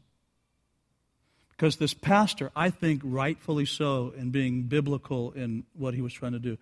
Because 1.60 1.76
this 1.76 1.92
pastor, 1.92 2.50
I 2.56 2.70
think 2.70 3.02
rightfully 3.04 3.66
so, 3.66 4.14
in 4.16 4.30
being 4.30 4.62
biblical 4.62 5.32
in 5.32 5.64
what 5.74 5.92
he 5.92 6.00
was 6.00 6.14
trying 6.14 6.32
to 6.32 6.38
do, 6.38 6.56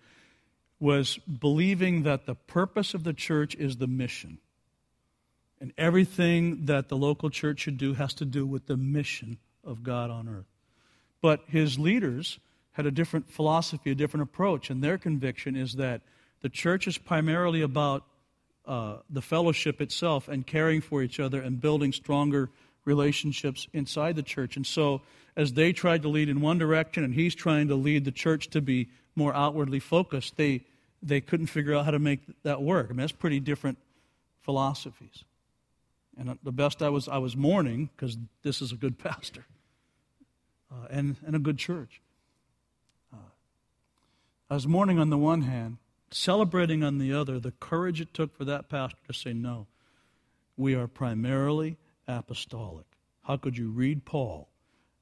was 0.77 1.17
believing 1.19 2.03
that 2.03 2.25
the 2.25 2.35
purpose 2.35 2.93
of 2.93 3.05
the 3.05 3.13
church 3.13 3.55
is 3.55 3.77
the 3.77 3.87
mission. 3.87 4.39
And 5.61 5.71
everything 5.77 6.65
that 6.65 6.89
the 6.89 6.97
local 6.97 7.29
church 7.29 7.61
should 7.61 7.77
do 7.77 7.93
has 7.93 8.13
to 8.15 8.25
do 8.25 8.45
with 8.45 8.67
the 8.67 8.75
mission 8.75 9.37
of 9.63 9.83
God 9.83 10.11
on 10.11 10.27
earth. 10.27 10.51
But 11.21 11.45
his 11.47 11.79
leaders 11.79 12.37
had 12.73 12.85
a 12.85 12.91
different 12.91 13.31
philosophy, 13.31 13.91
a 13.91 13.95
different 13.95 14.23
approach, 14.23 14.69
and 14.69 14.83
their 14.83 14.97
conviction 14.97 15.55
is 15.55 15.75
that 15.75 16.01
the 16.41 16.49
church 16.49 16.87
is 16.89 16.97
primarily 16.97 17.61
about 17.61 18.03
uh, 18.65 18.97
the 19.09 19.21
fellowship 19.21 19.79
itself 19.79 20.27
and 20.27 20.45
caring 20.45 20.81
for 20.81 21.01
each 21.01 21.21
other 21.21 21.41
and 21.41 21.61
building 21.61 21.93
stronger 21.93 22.49
relationships 22.89 23.67
inside 23.71 24.15
the 24.15 24.23
church. 24.23 24.57
And 24.57 24.65
so, 24.65 25.01
as 25.37 25.53
they 25.53 25.71
tried 25.71 26.01
to 26.01 26.09
lead 26.09 26.27
in 26.27 26.41
one 26.41 26.57
direction 26.57 27.03
and 27.03 27.13
he's 27.13 27.35
trying 27.35 27.67
to 27.69 27.75
lead 27.75 28.03
the 28.03 28.11
church 28.11 28.49
to 28.49 28.61
be 28.61 28.89
more 29.15 29.33
outwardly 29.33 29.79
focused, 29.79 30.35
they, 30.35 30.65
they 31.01 31.21
couldn't 31.21 31.47
figure 31.47 31.75
out 31.75 31.85
how 31.85 31.91
to 31.91 31.99
make 31.99 32.21
that 32.43 32.61
work. 32.61 32.87
I 32.87 32.89
mean, 32.89 32.97
that's 32.97 33.11
pretty 33.11 33.39
different 33.39 33.77
philosophies. 34.41 35.23
And 36.17 36.37
the 36.43 36.51
best 36.51 36.81
I 36.81 36.89
was, 36.89 37.07
I 37.07 37.19
was 37.19 37.37
mourning 37.37 37.89
because 37.95 38.17
this 38.41 38.61
is 38.61 38.73
a 38.73 38.75
good 38.75 38.97
pastor 39.07 39.45
uh, 40.71 40.87
and, 40.89 41.15
and 41.25 41.35
a 41.35 41.39
good 41.39 41.57
church. 41.57 42.01
I 44.49 44.55
was 44.55 44.67
mourning 44.67 44.97
on 44.97 45.11
the 45.11 45.17
one 45.17 45.43
hand, 45.43 45.77
celebrating 46.09 46.83
on 46.83 46.97
the 46.97 47.13
other 47.13 47.39
the 47.39 47.51
courage 47.51 48.01
it 48.01 48.13
took 48.15 48.35
for 48.35 48.45
that 48.45 48.67
pastor 48.67 48.97
to 49.07 49.13
say, 49.13 49.31
no, 49.31 49.67
we 50.57 50.73
are 50.73 50.87
primarily 50.87 51.77
apostolic. 52.09 52.85
How 53.21 53.37
could 53.37 53.57
you 53.57 53.69
read 53.69 54.05
Paul 54.05 54.49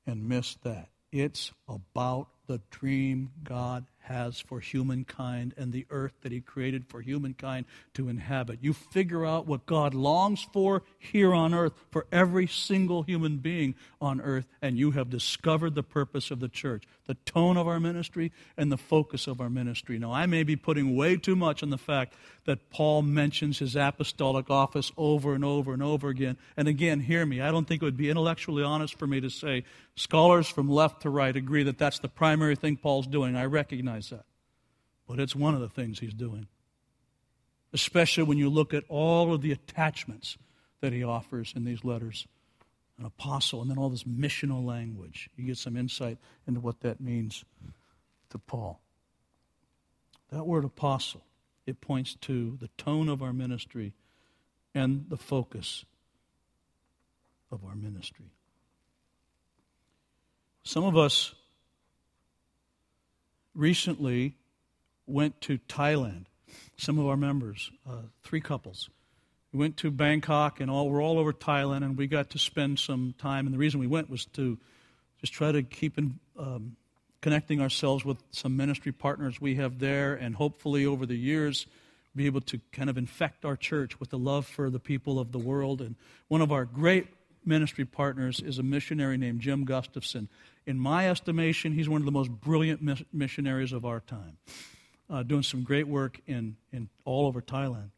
and 0.06 0.28
miss 0.28 0.56
that? 0.64 0.90
It's 1.12 1.54
about 1.68 2.28
the 2.48 2.62
dream 2.70 3.32
God 3.44 3.86
has 4.08 4.40
for 4.40 4.60
humankind 4.60 5.54
and 5.58 5.72
the 5.72 5.86
earth 5.90 6.14
that 6.22 6.32
He 6.32 6.40
created 6.40 6.86
for 6.88 7.02
humankind 7.02 7.66
to 7.94 8.10
inhabit. 8.10 8.60
You 8.62 8.74
figure 8.74 9.26
out 9.26 9.48
what 9.48 9.66
God 9.66 9.94
longs 9.94 10.48
for 10.54 10.84
here 10.98 11.34
on 11.34 11.54
earth 11.54 11.74
for 11.92 12.06
every 12.12 12.48
single 12.48 13.04
human 13.04 13.38
being 13.38 13.76
on 14.02 14.22
earth, 14.22 14.48
and 14.62 14.78
you 14.78 14.92
have 14.92 15.10
discovered 15.10 15.76
the 15.76 15.84
purpose 15.84 16.32
of 16.32 16.40
the 16.40 16.50
church, 16.50 16.84
the 17.06 17.16
tone 17.26 17.58
of 17.58 17.68
our 17.68 17.80
ministry, 17.80 18.32
and 18.56 18.72
the 18.72 18.78
focus 18.78 19.28
of 19.28 19.42
our 19.42 19.50
ministry. 19.50 20.00
Now, 20.00 20.14
I 20.14 20.26
may 20.26 20.44
be 20.44 20.56
putting 20.56 20.96
way 20.96 21.18
too 21.18 21.36
much 21.36 21.64
on 21.64 21.70
the 21.70 21.78
fact 21.78 22.14
that 22.46 22.70
Paul 22.70 23.02
mentions 23.02 23.60
his 23.60 23.76
apostolic 23.76 24.50
office 24.50 24.92
over 24.96 25.34
and 25.34 25.44
over 25.44 25.74
and 25.74 25.84
over 25.84 26.08
again. 26.08 26.38
And 26.56 26.68
again, 26.68 27.02
hear 27.02 27.26
me, 27.26 27.42
I 27.42 27.52
don't 27.52 27.68
think 27.68 27.82
it 27.82 27.86
would 27.86 27.98
be 27.98 28.10
intellectually 28.10 28.64
honest 28.64 28.98
for 28.98 29.06
me 29.06 29.20
to 29.20 29.30
say 29.30 29.66
scholars 29.96 30.48
from 30.48 30.70
left 30.70 31.02
to 31.02 31.10
right 31.10 31.36
agree 31.36 31.64
that 31.64 31.78
that's 31.78 32.00
the 32.00 32.08
primary 32.08 32.56
thing 32.56 32.78
Paul's 32.78 33.08
doing. 33.08 33.36
I 33.36 33.46
recognize 33.46 33.97
that. 34.10 34.26
But 35.08 35.20
it's 35.20 35.36
one 35.36 35.56
of 35.56 35.62
the 35.62 35.70
things 35.70 36.00
he's 36.00 36.14
doing, 36.14 36.48
especially 37.74 38.24
when 38.24 38.38
you 38.38 38.50
look 38.50 38.74
at 38.74 38.84
all 38.90 39.34
of 39.34 39.42
the 39.42 39.52
attachments 39.52 40.38
that 40.82 40.94
he 40.94 41.04
offers 41.04 41.54
in 41.56 41.66
these 41.66 41.84
letters 41.84 42.28
an 43.00 43.06
apostle, 43.06 43.62
and 43.62 43.70
then 43.70 43.78
all 43.78 43.90
this 43.90 44.06
missional 44.06 44.66
language. 44.66 45.30
You 45.36 45.46
get 45.46 45.58
some 45.58 45.78
insight 45.78 46.18
into 46.48 46.60
what 46.60 46.82
that 46.82 47.00
means 47.00 47.46
to 48.32 48.40
Paul. 48.40 48.80
That 50.32 50.46
word 50.46 50.66
apostle, 50.66 51.22
it 51.66 51.80
points 51.80 52.16
to 52.22 52.58
the 52.60 52.70
tone 52.78 53.08
of 53.08 53.22
our 53.22 53.34
ministry 53.34 53.94
and 54.74 55.06
the 55.10 55.18
focus 55.18 55.86
of 57.52 57.64
our 57.64 57.76
ministry. 57.76 58.32
Some 60.64 60.84
of 60.84 60.98
us 60.98 61.34
recently 63.58 64.36
went 65.06 65.42
to 65.42 65.58
Thailand 65.58 66.26
some 66.78 67.00
of 67.00 67.08
our 67.08 67.18
members, 67.18 67.72
uh, 67.90 68.04
three 68.24 68.42
couples. 68.42 68.90
We 69.52 69.60
went 69.60 69.78
to 69.78 69.92
Bangkok 69.92 70.60
and 70.60 70.70
all, 70.70 70.90
we're 70.90 71.02
all 71.02 71.18
over 71.18 71.34
Thailand, 71.34 71.84
and 71.84 71.98
we 71.98 72.08
got 72.08 72.30
to 72.32 72.40
spend 72.40 72.80
some 72.80 73.16
time. 73.18 73.46
And 73.46 73.54
the 73.54 73.58
reason 73.58 73.80
we 73.80 73.88
went 73.88 74.10
was 74.10 74.26
to 74.26 74.58
just 75.20 75.34
try 75.34 75.52
to 75.52 75.64
keep 75.64 75.98
in, 75.98 76.20
um, 76.38 76.76
connecting 77.22 77.62
ourselves 77.62 78.06
with 78.06 78.18
some 78.32 78.56
ministry 78.56 78.92
partners 78.92 79.42
we 79.42 79.56
have 79.56 79.80
there, 79.80 80.14
and 80.14 80.36
hopefully 80.36 80.86
over 80.86 81.06
the 81.06 81.18
years 81.18 81.66
be 82.16 82.26
able 82.26 82.42
to 82.42 82.60
kind 82.72 82.90
of 82.90 82.98
infect 82.98 83.46
our 83.46 83.56
church 83.56 84.00
with 84.00 84.10
the 84.10 84.18
love 84.18 84.46
for 84.46 84.70
the 84.70 84.80
people 84.80 85.20
of 85.20 85.32
the 85.32 85.40
world. 85.40 85.82
And 85.82 85.96
one 86.28 86.42
of 86.42 86.52
our 86.52 86.66
great 86.66 87.08
ministry 87.48 87.86
partners 87.86 88.40
is 88.40 88.60
a 88.60 88.64
missionary 88.64 89.18
named 89.18 89.42
Jim 89.42 89.66
Gustafson. 89.66 90.30
In 90.66 90.78
my 90.78 91.10
estimation, 91.10 91.72
he's 91.72 91.90
one 91.90 92.02
of 92.02 92.06
the 92.06 92.12
most 92.12 92.30
brilliant 92.30 92.82
missionaries 93.14 93.72
of 93.72 93.86
our 93.86 94.02
time, 94.02 94.38
uh, 95.10 95.24
doing 95.24 95.44
some 95.44 95.64
great 95.64 95.88
work 95.88 96.20
in, 96.28 96.58
in 96.72 96.90
all 97.06 97.26
over 97.26 97.42
Thailand. 97.42 97.90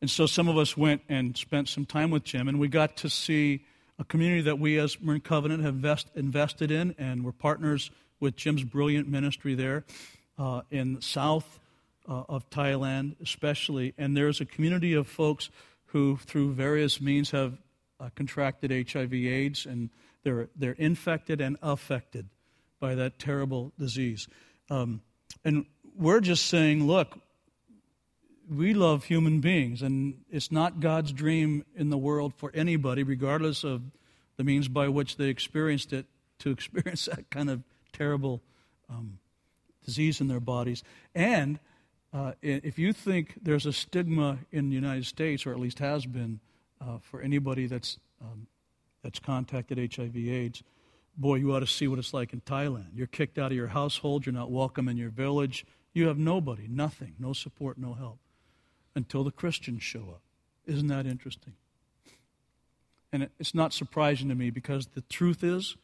And 0.00 0.10
so 0.10 0.26
some 0.26 0.48
of 0.48 0.58
us 0.58 0.76
went 0.76 1.02
and 1.08 1.36
spent 1.36 1.68
some 1.68 1.86
time 1.86 2.10
with 2.10 2.24
Jim, 2.24 2.48
and 2.48 2.58
we 2.58 2.68
got 2.68 2.96
to 2.98 3.10
see 3.10 3.64
a 3.98 4.04
community 4.04 4.42
that 4.42 4.58
we 4.58 4.78
as 4.78 5.00
Marin 5.00 5.20
Covenant 5.20 5.62
have 5.62 5.74
invest, 5.74 6.08
invested 6.14 6.70
in, 6.70 6.94
and 6.98 7.24
we're 7.24 7.32
partners 7.32 7.90
with 8.20 8.36
Jim's 8.36 8.64
brilliant 8.64 9.08
ministry 9.08 9.54
there 9.54 9.84
uh, 10.38 10.62
in 10.70 11.00
south 11.00 11.60
uh, 12.08 12.24
of 12.28 12.48
Thailand, 12.50 13.16
especially. 13.22 13.94
And 13.96 14.16
there's 14.16 14.40
a 14.40 14.44
community 14.44 14.94
of 14.94 15.06
folks 15.06 15.50
who, 15.86 16.16
through 16.16 16.54
various 16.54 17.00
means, 17.00 17.30
have 17.30 17.56
uh, 18.04 18.10
contracted 18.14 18.70
HIV/AIDS, 18.70 19.66
and 19.66 19.90
they're 20.22 20.48
they're 20.56 20.72
infected 20.72 21.40
and 21.40 21.56
affected 21.62 22.28
by 22.80 22.94
that 22.94 23.18
terrible 23.18 23.72
disease. 23.78 24.28
Um, 24.68 25.00
and 25.44 25.66
we're 25.96 26.20
just 26.20 26.46
saying, 26.46 26.86
look, 26.86 27.18
we 28.50 28.74
love 28.74 29.04
human 29.04 29.40
beings, 29.40 29.82
and 29.82 30.18
it's 30.30 30.52
not 30.52 30.80
God's 30.80 31.12
dream 31.12 31.64
in 31.76 31.90
the 31.90 31.98
world 31.98 32.34
for 32.36 32.50
anybody, 32.54 33.02
regardless 33.02 33.64
of 33.64 33.82
the 34.36 34.44
means 34.44 34.68
by 34.68 34.88
which 34.88 35.16
they 35.16 35.28
experienced 35.28 35.92
it, 35.92 36.06
to 36.40 36.50
experience 36.56 37.06
that 37.06 37.30
kind 37.30 37.48
of 37.48 37.62
terrible 37.92 38.42
um, 38.90 39.18
disease 39.84 40.20
in 40.20 40.28
their 40.28 40.40
bodies. 40.40 40.82
And 41.14 41.58
uh, 42.12 42.32
if 42.42 42.78
you 42.78 42.92
think 42.92 43.38
there's 43.42 43.66
a 43.66 43.72
stigma 43.72 44.38
in 44.50 44.68
the 44.68 44.74
United 44.74 45.06
States, 45.06 45.46
or 45.46 45.52
at 45.52 45.58
least 45.58 45.78
has 45.78 46.06
been, 46.06 46.40
uh, 46.86 46.98
for 47.00 47.20
anybody 47.20 47.66
that's 47.66 47.98
um, 48.20 48.46
that's 49.02 49.18
contacted 49.18 49.78
HIV/AIDS, 49.78 50.62
boy, 51.16 51.36
you 51.36 51.54
ought 51.54 51.60
to 51.60 51.66
see 51.66 51.88
what 51.88 51.98
it's 51.98 52.14
like 52.14 52.32
in 52.32 52.40
Thailand. 52.40 52.88
You're 52.94 53.06
kicked 53.06 53.38
out 53.38 53.50
of 53.52 53.56
your 53.56 53.68
household. 53.68 54.26
You're 54.26 54.32
not 54.32 54.50
welcome 54.50 54.88
in 54.88 54.96
your 54.96 55.10
village. 55.10 55.66
You 55.92 56.08
have 56.08 56.18
nobody, 56.18 56.66
nothing, 56.68 57.14
no 57.18 57.32
support, 57.32 57.78
no 57.78 57.94
help 57.94 58.18
until 58.94 59.24
the 59.24 59.30
Christians 59.30 59.82
show 59.82 60.10
up. 60.10 60.22
Isn't 60.66 60.88
that 60.88 61.06
interesting? 61.06 61.54
And 63.12 63.28
it's 63.38 63.54
not 63.54 63.72
surprising 63.72 64.28
to 64.28 64.34
me 64.34 64.50
because 64.50 64.88
the 64.88 65.02
truth 65.02 65.44
is, 65.44 65.76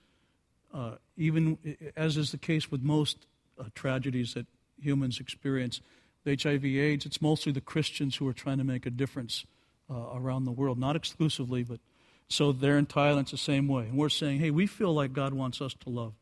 uh, 0.75 0.97
even 1.17 1.59
as 1.97 2.17
is 2.17 2.33
the 2.33 2.39
case 2.39 2.71
with 2.71 2.83
most 2.83 3.27
uh, 3.59 3.65
tragedies 3.75 4.35
that 4.35 4.47
humans 4.81 5.21
experience, 5.21 5.81
with 6.25 6.43
HIV/AIDS, 6.43 7.07
it's 7.07 7.23
mostly 7.23 7.53
the 7.53 7.61
Christians 7.61 8.17
who 8.17 8.27
are 8.27 8.33
trying 8.33 8.59
to 8.59 8.65
make 8.65 8.87
a 8.87 8.91
difference 8.91 9.45
uh, 9.91 10.15
around 10.15 10.45
the 10.45 10.53
world. 10.53 10.79
Not 10.79 10.97
exclusively, 10.97 11.63
but 11.63 11.81
so 12.29 12.53
there 12.53 12.79
in 12.79 12.87
Thailand, 12.87 13.23
it's 13.23 13.33
the 13.33 13.37
same 13.37 13.67
way. 13.67 13.85
And 13.85 13.97
we're 13.99 14.09
saying, 14.09 14.39
hey, 14.39 14.51
we 14.51 14.67
feel 14.67 14.95
like 14.95 15.13
God 15.13 15.35
wants 15.35 15.61
us 15.61 15.75
to 15.85 15.91
love 15.91 16.15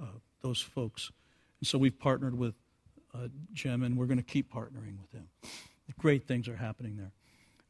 uh, 0.00 0.06
those 0.40 0.60
folks. 0.60 1.10
And 1.60 1.66
so 1.66 1.78
we've 1.78 1.98
partnered 1.98 2.38
with 2.38 2.54
uh, 3.14 3.28
Jim, 3.52 3.82
and 3.82 3.96
we're 3.96 4.06
going 4.06 4.18
to 4.18 4.24
keep 4.24 4.52
partnering 4.52 5.00
with 5.00 5.12
him. 5.12 5.28
Great 5.98 6.26
things 6.26 6.48
are 6.48 6.56
happening 6.56 6.96
there. 6.96 7.12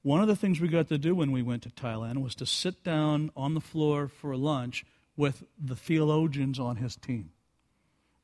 One 0.02 0.20
of 0.20 0.28
the 0.28 0.36
things 0.36 0.60
we 0.60 0.68
got 0.68 0.88
to 0.88 0.98
do 0.98 1.14
when 1.14 1.32
we 1.32 1.42
went 1.42 1.62
to 1.62 1.70
Thailand 1.70 2.18
was 2.22 2.34
to 2.36 2.46
sit 2.46 2.84
down 2.84 3.30
on 3.36 3.54
the 3.54 3.60
floor 3.60 4.08
for 4.08 4.36
lunch 4.36 4.84
with 5.16 5.44
the 5.58 5.76
theologians 5.76 6.58
on 6.58 6.76
his 6.76 6.96
team. 6.96 7.30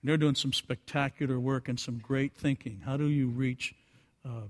And 0.00 0.08
they're 0.08 0.16
doing 0.16 0.34
some 0.34 0.52
spectacular 0.52 1.38
work 1.38 1.68
and 1.68 1.78
some 1.78 1.98
great 1.98 2.34
thinking. 2.34 2.82
How 2.84 2.96
do 2.96 3.06
you 3.06 3.28
reach 3.28 3.74
uh, 4.24 4.48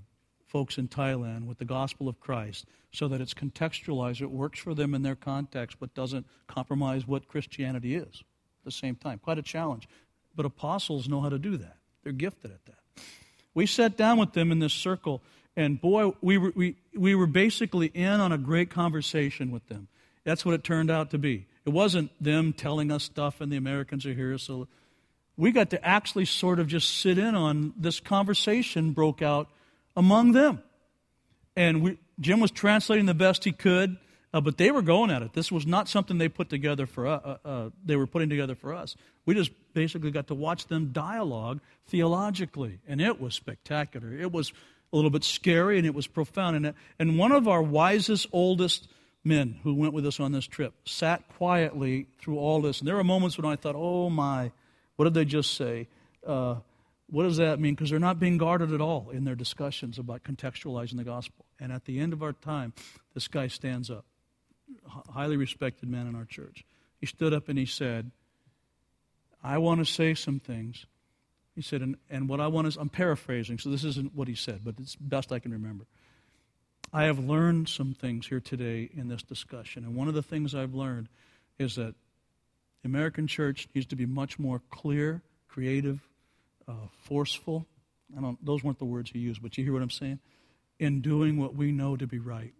folks 0.49 0.77
in 0.77 0.87
Thailand 0.87 1.45
with 1.45 1.59
the 1.59 1.65
gospel 1.65 2.09
of 2.09 2.19
Christ 2.19 2.65
so 2.91 3.07
that 3.07 3.21
it's 3.21 3.33
contextualized, 3.33 4.21
it 4.21 4.31
works 4.31 4.59
for 4.59 4.73
them 4.73 4.95
in 4.95 5.03
their 5.03 5.15
context, 5.15 5.77
but 5.79 5.93
doesn't 5.93 6.25
compromise 6.47 7.07
what 7.07 7.27
Christianity 7.27 7.95
is 7.95 8.23
at 8.23 8.65
the 8.65 8.71
same 8.71 8.95
time? 8.95 9.19
Quite 9.19 9.37
a 9.37 9.43
challenge. 9.43 9.87
But 10.35 10.45
apostles 10.45 11.07
know 11.07 11.21
how 11.21 11.29
to 11.29 11.39
do 11.39 11.57
that, 11.57 11.77
they're 12.03 12.11
gifted 12.13 12.51
at 12.51 12.65
that. 12.65 13.03
We 13.53 13.65
sat 13.65 13.97
down 13.97 14.17
with 14.17 14.33
them 14.33 14.51
in 14.51 14.59
this 14.59 14.73
circle, 14.73 15.21
and 15.55 15.79
boy, 15.79 16.13
we 16.21 16.37
were, 16.37 16.53
we, 16.55 16.75
we 16.95 17.15
were 17.15 17.27
basically 17.27 17.87
in 17.87 18.19
on 18.19 18.31
a 18.31 18.37
great 18.37 18.69
conversation 18.69 19.51
with 19.51 19.67
them. 19.67 19.87
That's 20.23 20.45
what 20.45 20.53
it 20.53 20.63
turned 20.63 20.91
out 20.91 21.11
to 21.11 21.17
be. 21.17 21.47
It 21.65 21.71
wasn't 21.71 22.11
them 22.21 22.53
telling 22.53 22.91
us 22.91 23.03
stuff 23.03 23.41
and 23.41 23.51
the 23.51 23.57
Americans 23.57 24.05
are 24.05 24.13
here, 24.13 24.37
so 24.37 24.67
we 25.37 25.51
got 25.51 25.69
to 25.69 25.85
actually 25.85 26.25
sort 26.25 26.59
of 26.59 26.67
just 26.67 26.97
sit 26.97 27.17
in 27.17 27.35
on 27.35 27.73
this 27.77 27.99
conversation 27.99 28.91
broke 28.91 29.21
out 29.21 29.49
among 29.99 30.31
them. 30.31 30.63
And 31.57 31.83
we, 31.83 31.97
Jim 32.21 32.39
was 32.39 32.51
translating 32.51 33.05
the 33.05 33.13
best 33.13 33.43
he 33.43 33.51
could, 33.51 33.97
uh, 34.33 34.39
but 34.39 34.57
they 34.57 34.71
were 34.71 34.81
going 34.81 35.11
at 35.11 35.21
it. 35.21 35.33
This 35.33 35.51
was 35.51 35.67
not 35.67 35.89
something 35.89 36.17
they 36.17 36.29
put 36.29 36.49
together 36.49 36.85
for 36.85 37.05
uh, 37.05 37.17
uh, 37.17 37.37
uh 37.43 37.69
they 37.83 37.97
were 37.97 38.07
putting 38.07 38.29
together 38.29 38.55
for 38.55 38.73
us. 38.73 38.95
We 39.25 39.35
just 39.35 39.51
basically 39.73 40.11
got 40.11 40.27
to 40.27 40.35
watch 40.35 40.67
them 40.67 40.91
dialogue 40.93 41.59
theologically, 41.87 42.79
and 42.87 43.01
it 43.01 43.19
was 43.19 43.35
spectacular. 43.35 44.13
It 44.13 44.31
was 44.31 44.53
a 44.93 44.95
little 44.95 45.11
bit 45.11 45.23
scary 45.23 45.77
and 45.77 45.85
it 45.85 45.93
was 45.93 46.07
profound. 46.07 46.55
And, 46.55 46.73
and 46.97 47.17
one 47.19 47.31
of 47.31 47.47
our 47.47 47.61
wisest, 47.61 48.27
oldest 48.31 48.87
men 49.23 49.59
who 49.63 49.75
went 49.75 49.93
with 49.93 50.05
us 50.07 50.19
on 50.19 50.31
this 50.31 50.47
trip 50.47 50.73
sat 50.85 51.27
quietly 51.37 52.07
through 52.19 52.39
all 52.39 52.61
this. 52.61 52.79
And 52.79 52.87
there 52.87 52.95
were 52.95 53.03
moments 53.03 53.37
when 53.37 53.51
I 53.51 53.55
thought, 53.55 53.75
oh 53.77 54.09
my, 54.09 54.51
what 54.95 55.05
did 55.05 55.13
they 55.13 55.25
just 55.25 55.55
say? 55.55 55.87
Uh, 56.25 56.55
what 57.09 57.23
does 57.23 57.37
that 57.37 57.59
mean? 57.59 57.75
Because 57.75 57.89
they're 57.89 57.99
not 57.99 58.19
being 58.19 58.37
guarded 58.37 58.73
at 58.73 58.81
all 58.81 59.09
in 59.09 59.23
their 59.23 59.35
discussions 59.35 59.97
about 59.97 60.23
contextualizing 60.23 60.97
the 60.97 61.03
gospel. 61.03 61.45
And 61.59 61.71
at 61.71 61.85
the 61.85 61.99
end 61.99 62.13
of 62.13 62.23
our 62.23 62.33
time, 62.33 62.73
this 63.13 63.27
guy 63.27 63.47
stands 63.47 63.89
up, 63.89 64.05
highly 64.87 65.37
respected 65.37 65.89
man 65.89 66.07
in 66.07 66.15
our 66.15 66.25
church. 66.25 66.63
He 66.99 67.05
stood 67.05 67.33
up 67.33 67.49
and 67.49 67.57
he 67.57 67.65
said, 67.65 68.11
I 69.43 69.57
want 69.57 69.79
to 69.79 69.85
say 69.85 70.13
some 70.13 70.39
things 70.39 70.85
he 71.59 71.63
said, 71.63 71.81
and, 71.81 71.97
and 72.09 72.29
what 72.29 72.39
I 72.39 72.47
want 72.47 72.67
is, 72.67 72.77
I'm 72.77 72.87
paraphrasing, 72.87 73.57
so 73.57 73.69
this 73.69 73.83
isn't 73.83 74.15
what 74.15 74.29
he 74.29 74.33
said, 74.33 74.61
but 74.63 74.75
it's 74.79 74.95
best 74.95 75.33
I 75.33 75.39
can 75.39 75.51
remember. 75.51 75.87
I 76.93 77.03
have 77.03 77.19
learned 77.19 77.67
some 77.67 77.93
things 77.93 78.27
here 78.27 78.39
today 78.39 78.89
in 78.95 79.09
this 79.09 79.23
discussion, 79.23 79.83
and 79.83 79.93
one 79.93 80.07
of 80.07 80.13
the 80.13 80.23
things 80.23 80.55
I've 80.55 80.73
learned 80.73 81.09
is 81.57 81.75
that 81.75 81.95
the 82.81 82.87
American 82.87 83.27
church 83.27 83.67
needs 83.75 83.87
to 83.87 83.97
be 83.97 84.05
much 84.05 84.39
more 84.39 84.61
clear, 84.69 85.21
creative, 85.49 85.99
uh, 86.69 86.87
forceful. 87.03 87.65
I 88.17 88.21
don't, 88.21 88.43
those 88.45 88.63
weren't 88.63 88.79
the 88.79 88.85
words 88.85 89.11
he 89.11 89.19
used, 89.19 89.41
but 89.41 89.57
you 89.57 89.63
hear 89.63 89.73
what 89.73 89.81
I'm 89.81 89.89
saying? 89.89 90.19
In 90.79 91.01
doing 91.01 91.37
what 91.37 91.55
we 91.55 91.71
know 91.71 91.97
to 91.97 92.07
be 92.07 92.19
right. 92.19 92.53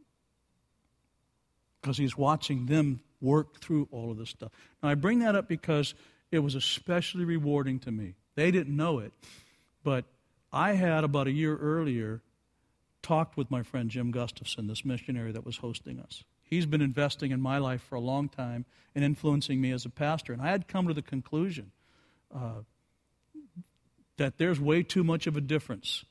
Because 1.81 1.97
he's 1.97 2.17
watching 2.17 2.65
them 2.65 3.01
work 3.21 3.61
through 3.61 3.87
all 3.91 4.11
of 4.11 4.17
this 4.17 4.29
stuff. 4.29 4.51
Now, 4.83 4.89
I 4.89 4.95
bring 4.95 5.19
that 5.19 5.35
up 5.35 5.47
because 5.47 5.93
it 6.31 6.39
was 6.39 6.55
especially 6.55 7.23
rewarding 7.23 7.79
to 7.79 7.91
me 7.91 8.15
they 8.39 8.51
didn't 8.51 8.75
know 8.75 8.99
it. 8.99 9.11
But 9.83 10.05
I 10.51 10.73
had 10.73 11.03
about 11.03 11.27
a 11.27 11.31
year 11.31 11.57
earlier 11.57 12.21
talked 13.01 13.35
with 13.35 13.51
my 13.51 13.63
friend 13.63 13.89
Jim 13.89 14.11
Gustafson, 14.11 14.67
this 14.67 14.85
missionary 14.85 15.33
that 15.33 15.45
was 15.45 15.57
hosting 15.57 15.99
us. 15.99 16.23
He's 16.41 16.65
been 16.65 16.81
investing 16.81 17.31
in 17.31 17.41
my 17.41 17.57
life 17.57 17.81
for 17.81 17.95
a 17.95 17.99
long 17.99 18.29
time 18.29 18.65
and 18.95 19.03
influencing 19.03 19.59
me 19.59 19.71
as 19.71 19.85
a 19.85 19.89
pastor. 19.89 20.31
And 20.31 20.41
I 20.41 20.51
had 20.51 20.69
come 20.69 20.87
to 20.87 20.93
the 20.93 21.01
conclusion 21.01 21.71
uh, 22.33 22.61
that 24.19 24.37
there's 24.37 24.59
way 24.59 24.83
too 24.83 25.03
much 25.03 25.27
of 25.27 25.35
a 25.35 25.41
difference 25.41 26.05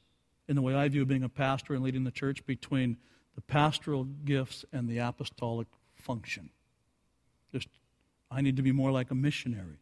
in 0.48 0.56
the 0.56 0.62
way 0.62 0.74
I 0.74 0.88
view 0.88 1.04
being 1.04 1.22
a 1.22 1.28
pastor 1.28 1.74
and 1.74 1.84
leading 1.84 2.04
the 2.04 2.10
church 2.10 2.44
between 2.44 2.96
the 3.34 3.42
pastoral 3.42 4.04
gifts 4.04 4.64
and 4.72 4.88
the 4.88 4.98
apostolic 4.98 5.68
function. 5.94 6.50
Just, 7.52 7.68
I 8.30 8.40
need 8.40 8.56
to 8.56 8.62
be 8.62 8.72
more 8.72 8.90
like 8.90 9.10
a 9.10 9.14
missionary 9.14 9.78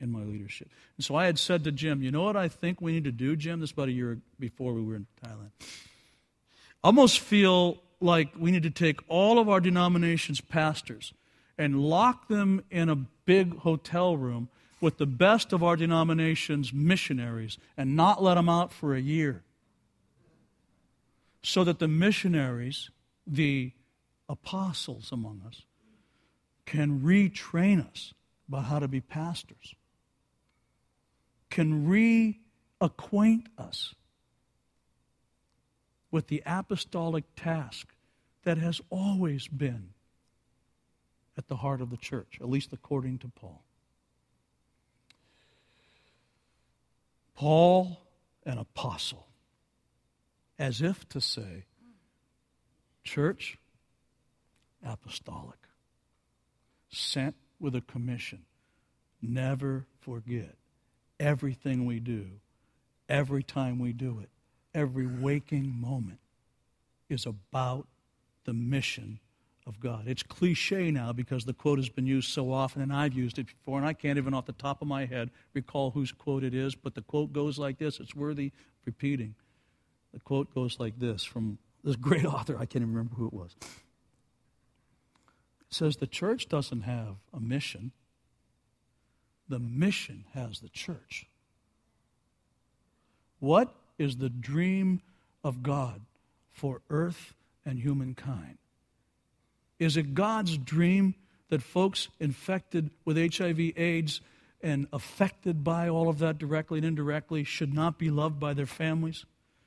in 0.00 0.10
my 0.10 0.22
leadership. 0.22 0.68
And 0.96 1.04
so 1.04 1.14
I 1.14 1.26
had 1.26 1.38
said 1.38 1.64
to 1.64 1.72
Jim, 1.72 2.02
you 2.02 2.10
know 2.10 2.22
what 2.22 2.36
I 2.36 2.48
think 2.48 2.80
we 2.80 2.92
need 2.92 3.04
to 3.04 3.12
do, 3.12 3.36
Jim? 3.36 3.60
This 3.60 3.70
about 3.70 3.88
a 3.88 3.92
year 3.92 4.18
before 4.40 4.72
we 4.72 4.82
were 4.82 4.96
in 4.96 5.06
Thailand. 5.22 5.50
Almost 6.82 7.20
feel 7.20 7.82
like 8.00 8.30
we 8.38 8.50
need 8.50 8.62
to 8.62 8.70
take 8.70 9.00
all 9.08 9.38
of 9.38 9.48
our 9.48 9.60
denomination's 9.60 10.40
pastors 10.40 11.12
and 11.58 11.80
lock 11.80 12.28
them 12.28 12.64
in 12.70 12.88
a 12.88 12.96
big 12.96 13.58
hotel 13.58 14.16
room 14.16 14.48
with 14.80 14.98
the 14.98 15.06
best 15.06 15.52
of 15.52 15.62
our 15.62 15.76
denomination's 15.76 16.72
missionaries 16.72 17.58
and 17.76 17.96
not 17.96 18.22
let 18.22 18.34
them 18.34 18.48
out 18.48 18.72
for 18.72 18.94
a 18.94 19.00
year. 19.00 19.42
So 21.42 21.64
that 21.64 21.78
the 21.78 21.88
missionaries, 21.88 22.90
the 23.26 23.72
apostles 24.28 25.10
among 25.12 25.42
us, 25.46 25.62
can 26.66 27.00
retrain 27.00 27.88
us 27.88 28.12
about 28.48 28.64
how 28.64 28.78
to 28.78 28.88
be 28.88 29.00
pastors 29.00 29.74
can 31.50 31.86
reacquaint 32.80 33.46
us 33.56 33.94
with 36.10 36.28
the 36.28 36.42
apostolic 36.46 37.24
task 37.36 37.88
that 38.44 38.58
has 38.58 38.80
always 38.90 39.48
been 39.48 39.90
at 41.36 41.48
the 41.48 41.56
heart 41.56 41.80
of 41.80 41.90
the 41.90 41.96
church, 41.96 42.38
at 42.40 42.48
least 42.48 42.72
according 42.72 43.18
to 43.18 43.28
Paul. 43.28 43.62
Paul, 47.38 48.00
an 48.44 48.58
apostle, 48.58 49.28
as 50.58 50.82
if 50.82 51.08
to 51.10 51.20
say, 51.20 51.66
Church, 53.04 53.58
apostolic, 54.84 55.60
sent 56.90 57.36
with 57.60 57.76
a 57.76 57.80
commission. 57.80 58.40
Never 59.22 59.86
forget 60.00 60.56
everything 61.20 61.86
we 61.86 62.00
do, 62.00 62.26
every 63.08 63.44
time 63.44 63.78
we 63.78 63.92
do 63.92 64.18
it, 64.18 64.30
every 64.74 65.06
waking 65.06 65.80
moment 65.80 66.18
is 67.08 67.24
about 67.24 67.86
the 68.46 68.52
mission 68.52 69.20
of 69.68 69.78
God. 69.80 70.04
It's 70.08 70.22
cliche 70.22 70.90
now 70.90 71.12
because 71.12 71.44
the 71.44 71.52
quote 71.52 71.78
has 71.78 71.90
been 71.90 72.06
used 72.06 72.30
so 72.30 72.50
often, 72.50 72.80
and 72.80 72.92
I've 72.92 73.12
used 73.12 73.38
it 73.38 73.46
before, 73.46 73.78
and 73.78 73.86
I 73.86 73.92
can't 73.92 74.16
even 74.16 74.32
off 74.32 74.46
the 74.46 74.52
top 74.52 74.80
of 74.80 74.88
my 74.88 75.04
head 75.04 75.30
recall 75.52 75.90
whose 75.90 76.10
quote 76.10 76.42
it 76.42 76.54
is, 76.54 76.74
but 76.74 76.94
the 76.94 77.02
quote 77.02 77.32
goes 77.32 77.58
like 77.58 77.78
this. 77.78 78.00
It's 78.00 78.16
worthy 78.16 78.46
of 78.46 78.52
repeating. 78.86 79.34
The 80.14 80.20
quote 80.20 80.52
goes 80.54 80.80
like 80.80 80.98
this 80.98 81.22
from 81.22 81.58
this 81.84 81.96
great 81.96 82.24
author, 82.34 82.56
I 82.56 82.64
can't 82.64 82.82
even 82.82 82.94
remember 82.94 83.14
who 83.16 83.26
it 83.26 83.34
was. 83.34 83.54
It 83.60 83.68
says, 85.70 85.96
The 85.96 86.06
church 86.06 86.48
doesn't 86.48 86.82
have 86.82 87.16
a 87.32 87.40
mission, 87.40 87.92
the 89.48 89.58
mission 89.58 90.24
has 90.32 90.60
the 90.60 90.70
church. 90.70 91.26
What 93.38 93.74
is 93.98 94.16
the 94.16 94.30
dream 94.30 95.02
of 95.44 95.62
God 95.62 96.00
for 96.50 96.80
earth 96.88 97.34
and 97.64 97.78
humankind? 97.78 98.58
Is 99.78 99.96
it 99.96 100.14
God's 100.14 100.58
dream 100.58 101.14
that 101.50 101.62
folks 101.62 102.08
infected 102.20 102.90
with 103.04 103.16
HIV, 103.16 103.58
AIDS, 103.76 104.20
and 104.60 104.88
affected 104.92 105.62
by 105.62 105.88
all 105.88 106.08
of 106.08 106.18
that 106.18 106.38
directly 106.38 106.78
and 106.78 106.86
indirectly 106.86 107.44
should 107.44 107.72
not 107.72 107.98
be 107.98 108.10
loved 108.10 108.40
by 108.40 108.54
their 108.54 108.66
families? 108.66 109.24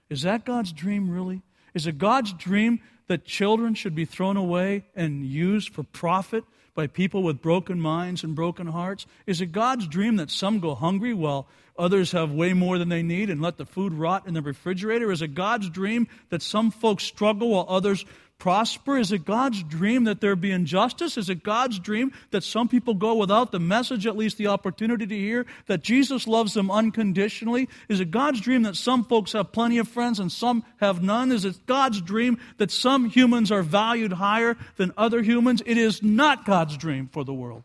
Is 0.10 0.24
that 0.24 0.45
God's 0.45 0.74
dream, 0.74 1.10
really? 1.10 1.41
Is 1.74 1.88
it 1.88 1.97
God's 1.97 2.34
dream 2.34 2.82
that 3.08 3.26
children 3.26 3.74
should 3.74 3.95
be 3.95 4.06
thrown 4.06 4.38
away 4.38 4.84
and 4.95 5.26
used 5.26 5.74
for 5.74 5.84
profit 5.84 6.43
by 6.74 6.88
people 6.88 7.24
with 7.24 7.41
broken 7.41 7.80
minds 7.80 8.24
and 8.24 8.36
broken 8.36 8.67
hearts? 8.67 9.06
Is 9.26 9.41
it 9.41 9.52
God's 9.52 9.88
dream 9.88 10.17
that 10.17 10.30
some 10.30 10.60
go 10.60 10.76
hungry 10.76 11.13
while 11.13 11.47
others 11.78 12.12
have 12.12 12.32
way 12.32 12.54
more 12.54 12.78
than 12.78 12.89
they 12.89 13.04
need 13.04 13.30
and 13.30 13.41
let 13.41 13.58
the 13.58 13.65
food 13.65 13.93
rot 13.93 14.28
in 14.28 14.34
the 14.34 14.41
refrigerator? 14.41 15.12
Is 15.12 15.21
it 15.21 15.34
God's 15.34 15.69
dream 15.69 16.08
that 16.30 16.41
some 16.41 16.71
folks 16.71 17.04
struggle 17.04 17.50
while 17.50 17.65
others 17.67 18.06
prosper? 18.41 18.97
Is 18.97 19.12
it 19.12 19.23
God's 19.23 19.62
dream 19.62 20.06
that 20.06 20.19
there 20.19 20.36
be 20.36 20.49
injustice? 20.49 21.15
Is 21.15 21.30
it 21.30 21.43
God's 21.43 21.77
dream 21.77 22.12
that 22.32 22.43
some 22.43 22.67
people 22.67 22.95
go 22.95 23.13
without 23.13 23.51
the 23.51 23.60
message, 23.60 24.08
at 24.08 24.17
least 24.17 24.39
the 24.39 24.47
opportunity 24.47 25.06
to 25.06 25.15
hear 25.15 25.45
that 25.67 25.84
Jesus 25.84 26.25
loves 26.25 26.56
them 26.56 26.71
unconditionally? 26.71 27.69
Is 27.88 27.99
it 27.99 28.10
God's 28.10 28.41
dream 28.41 28.63
that 28.63 28.75
some 28.75 29.06
folks 29.06 29.34
have 29.34 29.51
plenty 29.51 29.77
of 29.77 29.88
friends 29.88 30.19
and 30.19 30.32
some 30.32 30.65
have 30.77 31.04
none? 31.04 31.32
Is 31.32 31.45
it 31.45 31.67
God's 31.67 32.01
dream 32.01 32.39
that 32.58 32.71
some 32.71 33.12
humans 33.12 33.51
are 33.51 33.62
valued 33.62 34.13
higher 34.13 34.58
than 34.75 34.91
other 34.97 35.21
humans? 35.21 35.62
It 35.63 35.77
is 35.77 36.01
not 36.01 36.43
God's 36.43 36.75
dream 36.77 37.10
for 37.13 37.23
the 37.23 37.36
world. 37.36 37.62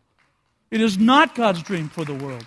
It 0.69 0.81
is 0.81 0.99
not 0.99 1.33
God's 1.33 1.63
dream 1.63 1.89
for 1.89 2.05
the 2.05 2.13
world. 2.13 2.45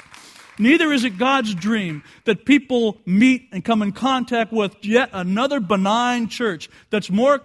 Neither 0.57 0.93
is 0.93 1.05
it 1.05 1.19
God's 1.19 1.55
dream 1.55 2.05
that 2.27 2.45
people 2.45 2.99
meet 3.07 3.49
and 3.51 3.65
come 3.65 3.83
in 3.83 3.91
contact 3.91 4.53
with 4.53 4.77
yet 4.83 5.11
another 5.13 5.59
benign 5.59 6.29
church 6.29 6.69
that's 6.91 7.11
more 7.11 7.41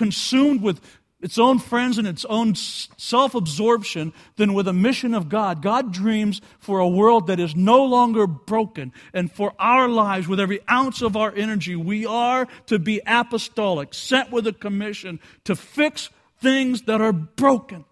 consumed 0.00 0.62
with 0.62 0.80
its 1.20 1.38
own 1.38 1.58
friends 1.58 1.98
and 1.98 2.08
its 2.08 2.24
own 2.24 2.54
self 2.54 3.34
absorption 3.34 4.14
than 4.36 4.54
with 4.54 4.66
a 4.66 4.72
mission 4.72 5.12
of 5.12 5.28
God. 5.28 5.60
God 5.60 5.92
dreams 5.92 6.40
for 6.58 6.78
a 6.78 6.88
world 6.88 7.26
that 7.26 7.38
is 7.38 7.54
no 7.54 7.84
longer 7.84 8.26
broken. 8.26 8.94
And 9.12 9.30
for 9.30 9.52
our 9.58 9.88
lives, 9.88 10.26
with 10.26 10.40
every 10.40 10.60
ounce 10.70 11.02
of 11.02 11.18
our 11.18 11.30
energy, 11.36 11.76
we 11.76 12.06
are 12.06 12.48
to 12.66 12.78
be 12.78 13.02
apostolic, 13.06 13.92
sent 13.92 14.32
with 14.32 14.46
a 14.46 14.54
commission 14.54 15.20
to 15.44 15.54
fix 15.54 16.08
things 16.38 16.82
that 16.82 17.02
are 17.02 17.12
broken. 17.12 17.84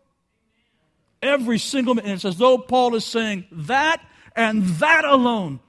Every 1.21 1.59
single, 1.59 1.99
and 1.99 2.09
it's 2.09 2.25
as 2.25 2.39
though 2.39 2.57
Paul 2.57 2.95
is 2.95 3.05
saying 3.05 3.45
that 3.53 4.01
and 4.35 4.65
that 4.79 5.05
alone 5.05 5.61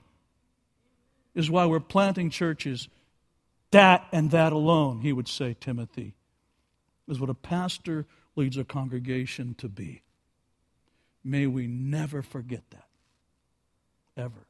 is 1.35 1.51
why 1.51 1.65
we're 1.65 1.81
planting 1.81 2.29
churches. 2.29 2.87
That 3.71 4.07
and 4.13 4.31
that 4.31 4.53
alone, 4.53 5.01
he 5.01 5.11
would 5.11 5.27
say, 5.27 5.57
Timothy 5.59 6.15
is 7.09 7.19
what 7.19 7.29
a 7.29 7.33
pastor 7.33 8.05
leads 8.35 8.57
a 8.57 8.63
congregation 8.63 9.55
to 9.55 9.67
be. 9.67 10.01
May 11.23 11.47
we 11.47 11.67
never 11.67 12.21
forget 12.21 12.63
that. 12.69 12.87
Ever. 14.15 14.45